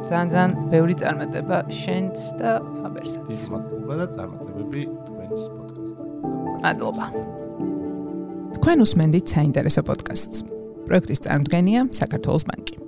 [0.07, 2.51] ძალიან ძალიან ბევრი წარმატება შენც და
[2.83, 3.35] ფაბერსაც.
[3.51, 6.13] მადლობა და წარმატებები თქვენს პოდკასტსაც.
[6.63, 7.05] მადლობა.
[8.57, 10.37] თქვენ უსმენთ საინტერესო პოდკასტს.
[10.87, 12.86] პროექტის წარმოდგენია საქართველოს ბანკი.